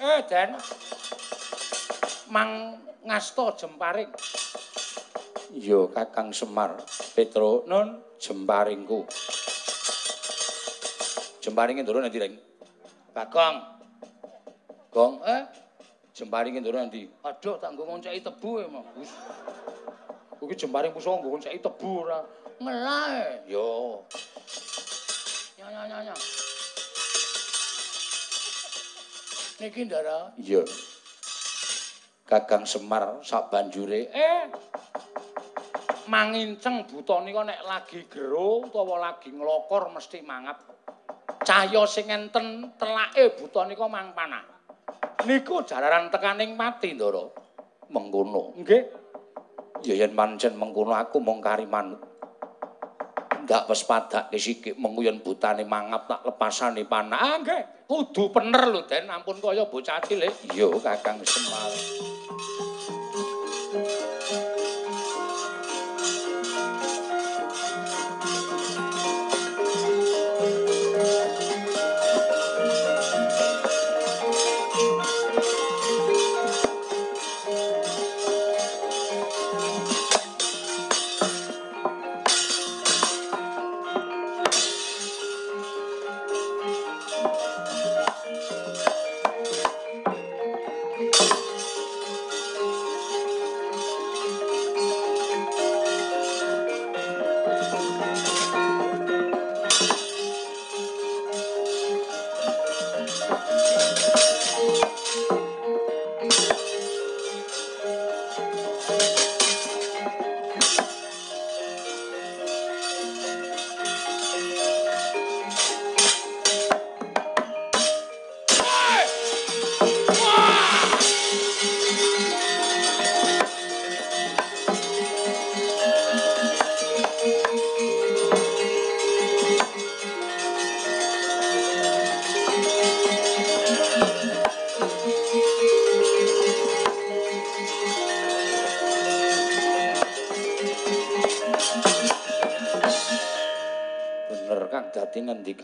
eh 0.00 0.24
Den 0.24 0.56
Mang 2.32 2.80
ngasta 3.04 3.52
jemparing. 3.52 4.08
Iya 5.60 5.92
Kakang 5.92 6.32
Semar, 6.32 6.80
Petro 7.12 7.68
nun 7.68 8.00
jemparingku. 8.16 9.04
Jemparinge 11.44 11.84
ndoro 11.84 12.00
nanti 12.00 12.16
ring. 12.16 12.40
Kakang. 13.12 13.76
Gong 14.88 15.20
eh 15.28 15.59
jemparinge 16.20 16.60
ndoro 16.60 16.76
nanti. 16.76 17.08
Aduh 17.24 17.56
tak 17.56 17.72
nggo 17.72 17.88
ngonceki 17.88 18.20
tebu 18.20 18.60
e, 18.60 18.68
Mas. 18.68 19.08
Kuwi 20.36 20.52
jemparing 20.52 20.92
pusaka 20.92 21.16
nggo 21.16 21.28
ngonceki 21.32 21.58
tebu 21.64 21.88
ora. 22.04 22.20
ngelae 22.60 23.48
yo. 23.48 24.04
Nya 25.56 25.66
nya 25.72 25.82
nya 25.88 25.98
nya. 26.04 26.14
Niki 29.64 29.80
ndara. 29.88 30.36
Iya. 30.36 30.60
Gagang 32.28 32.68
Semar 32.68 33.24
sak 33.24 33.48
banjure. 33.48 34.12
Eh. 34.12 34.44
Manginceng 36.04 36.84
buta 36.84 37.24
nika 37.24 37.48
nek 37.48 37.64
lagi 37.64 38.04
gero 38.12 38.68
utawa 38.68 39.00
lagi 39.08 39.32
nglokor 39.32 39.88
mesti 39.88 40.20
mangap. 40.20 40.68
Cahya 41.40 41.88
sing 41.88 42.12
enten 42.12 42.76
telake 42.76 43.40
buta 43.40 43.64
nika 43.64 43.88
mang 43.88 44.12
panah 44.12 44.59
niku 45.26 45.64
jararan 45.66 46.08
tekaning 46.08 46.54
mati 46.54 46.96
ndara 46.96 47.24
mengkono 47.90 48.54
nggih 48.60 48.82
ya 49.84 49.94
yen 49.96 50.12
pancen 50.12 50.54
mengkono 50.56 50.94
aku 50.96 51.18
mung 51.18 51.42
kari 51.42 51.66
manut 51.66 52.10
ndak 53.50 53.66
wis 53.66 53.82
padake 53.82 54.38
sikik 54.38 54.78
menguyon 54.78 55.18
butane 55.26 55.66
mangap 55.66 56.06
tak 56.06 56.22
lepasane 56.22 56.86
panah. 56.86 57.18
Ah 57.18 57.36
nggih, 57.42 57.90
kudu 57.90 58.30
pener 58.30 58.70
lho 58.70 58.86
Den, 58.86 59.10
ampun 59.10 59.42
kaya 59.42 59.66
bocah 59.66 59.98
cilik. 60.06 60.30
Iya, 60.54 60.70
Kakang 60.78 61.18
Semar. 61.26 62.19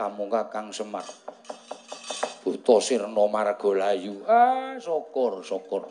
Kamu 0.07 0.30
Kakang 0.30 0.70
Semar. 0.70 1.02
Buta 2.46 2.78
Sirna 2.78 3.11
Margalayu. 3.11 4.22
Ah, 4.30 4.78
syukur, 4.78 5.42
syukur. 5.42 5.90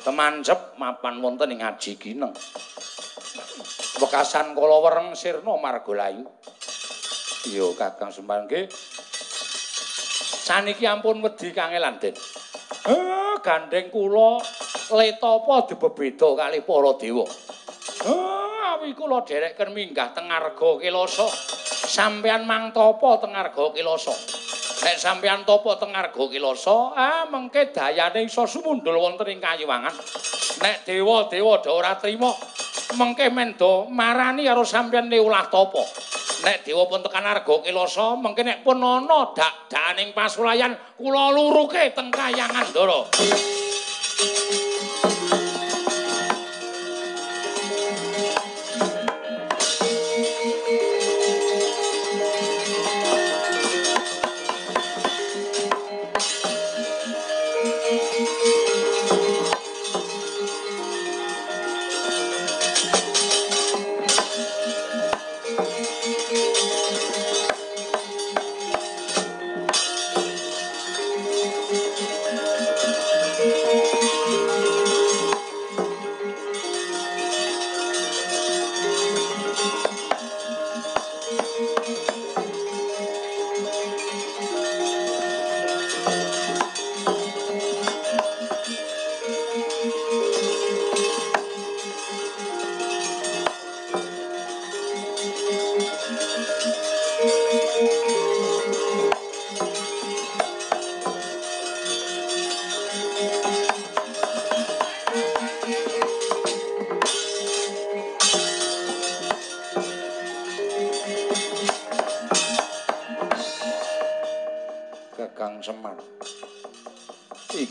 Temancep 0.00 0.80
mapan 0.80 1.20
wonten 1.20 1.52
ing 1.52 1.60
Aji 1.60 2.00
Gineng. 2.00 2.32
Wekasan 4.00 4.56
kala 4.56 4.80
wereng 4.80 5.12
Sirna 5.12 5.60
Margalayu. 5.60 6.24
Iya, 7.52 7.68
Kakang 7.76 8.08
Semar 8.08 8.48
nggih. 8.48 8.64
Saniki 10.44 10.88
ampun 10.88 11.20
wedi 11.20 11.52
kangelan, 11.52 12.00
Den. 12.00 12.16
Ah, 12.88 13.36
gandeng 13.44 13.92
kula 13.92 14.40
letapa 14.88 15.68
dibebeda 15.68 16.32
kali 16.32 16.64
para 16.64 16.96
dewa. 16.96 17.28
Ah, 18.08 18.80
awi 18.80 18.96
kula 18.96 19.20
dereken 19.20 19.76
minggah 19.76 20.16
teng 20.16 20.32
Arga 20.32 20.80
Kilasa. 21.84 22.00
sampean 22.00 22.48
mang 22.48 22.72
topo 22.72 23.20
teng 23.20 23.36
arga 23.36 23.68
kilasa. 23.76 24.16
Nek 24.84 24.96
sampean 24.96 25.44
topo 25.44 25.76
teng 25.76 25.92
arga 25.92 26.24
kilasa 26.32 26.96
ah 26.96 27.28
mengke 27.28 27.76
dayane 27.76 28.24
iso 28.24 28.48
sumundul 28.48 28.96
wonten 28.96 29.28
ing 29.28 29.36
kayiwangan 29.36 29.92
nek 30.64 30.88
dewa-dewa 30.88 31.60
ora 31.68 31.92
trima 32.00 32.32
mengke 32.96 33.28
mendo 33.28 33.84
marani 33.92 34.48
karo 34.48 34.64
sampean 34.64 35.12
ne 35.12 35.20
ulah 35.20 35.44
topo. 35.52 35.84
Nek 36.44 36.64
dewa 36.64 36.88
pun 36.88 37.04
tekan 37.04 37.28
arga 37.28 37.60
kilasa 37.60 38.16
mengke 38.16 38.48
nek 38.48 38.64
pun 38.64 38.80
ana 38.80 39.36
dak-dakaning 39.36 40.16
pasulayan 40.16 40.72
kula 40.96 41.36
luruke 41.36 41.92
teng 41.92 42.08
kayangan 42.08 42.64
ndara 42.72 43.00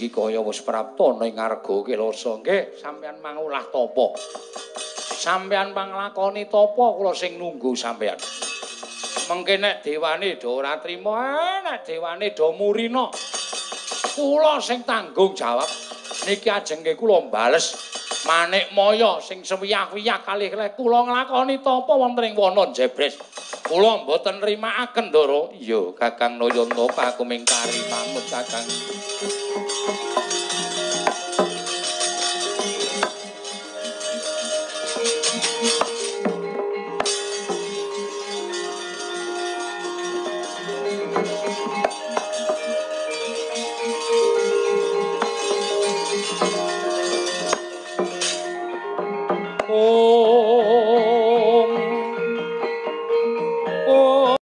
Iki 0.03 0.11
kaya 0.11 0.43
wis 0.43 0.59
prapta 0.67 1.15
ning 1.15 1.39
ngarga 1.39 1.75
Kilasa 1.87 2.43
nggih, 2.43 2.75
sampeyan 2.75 3.23
mangulah 3.23 3.63
tapa? 3.71 4.11
Sampeyan 5.15 5.71
panglakoni 5.71 6.51
tapa 6.51 6.91
kula 6.99 7.15
sing 7.15 7.39
nunggu 7.39 7.71
sampeyan. 7.71 8.19
Mengke 9.31 9.55
nek 9.63 9.79
dewane 9.79 10.35
do 10.35 10.59
ora 10.59 10.75
trima, 10.83 11.15
eh, 11.23 11.57
nek 11.63 11.87
dewane 11.87 12.35
do 12.35 12.51
murina. 12.51 13.07
Kula 14.11 14.59
sing 14.59 14.83
tanggung 14.83 15.31
jawab. 15.31 15.71
Niki 16.27 16.51
ajengke 16.51 16.99
kula 16.99 17.23
bales 17.31 17.71
Manik 18.27 18.75
Maya 18.75 19.23
sing 19.23 19.39
sewiyah-wiyah 19.39 20.19
kalih 20.27 20.51
kula 20.75 21.07
nglakoni 21.07 21.63
tapa 21.63 21.95
wonten 21.95 22.27
ing 22.27 22.35
wana 22.35 22.75
Jebres. 22.75 23.32
Kula 23.63 24.03
mboten 24.03 24.43
nrimakaken, 24.43 25.07
Ndara. 25.07 25.55
Iya, 25.55 25.95
Kakang 25.95 26.35
Nayanta 26.35 26.83
pakuming 26.91 27.47
kari 27.47 27.79
mamut, 27.87 28.25
Kakang. 28.27 28.67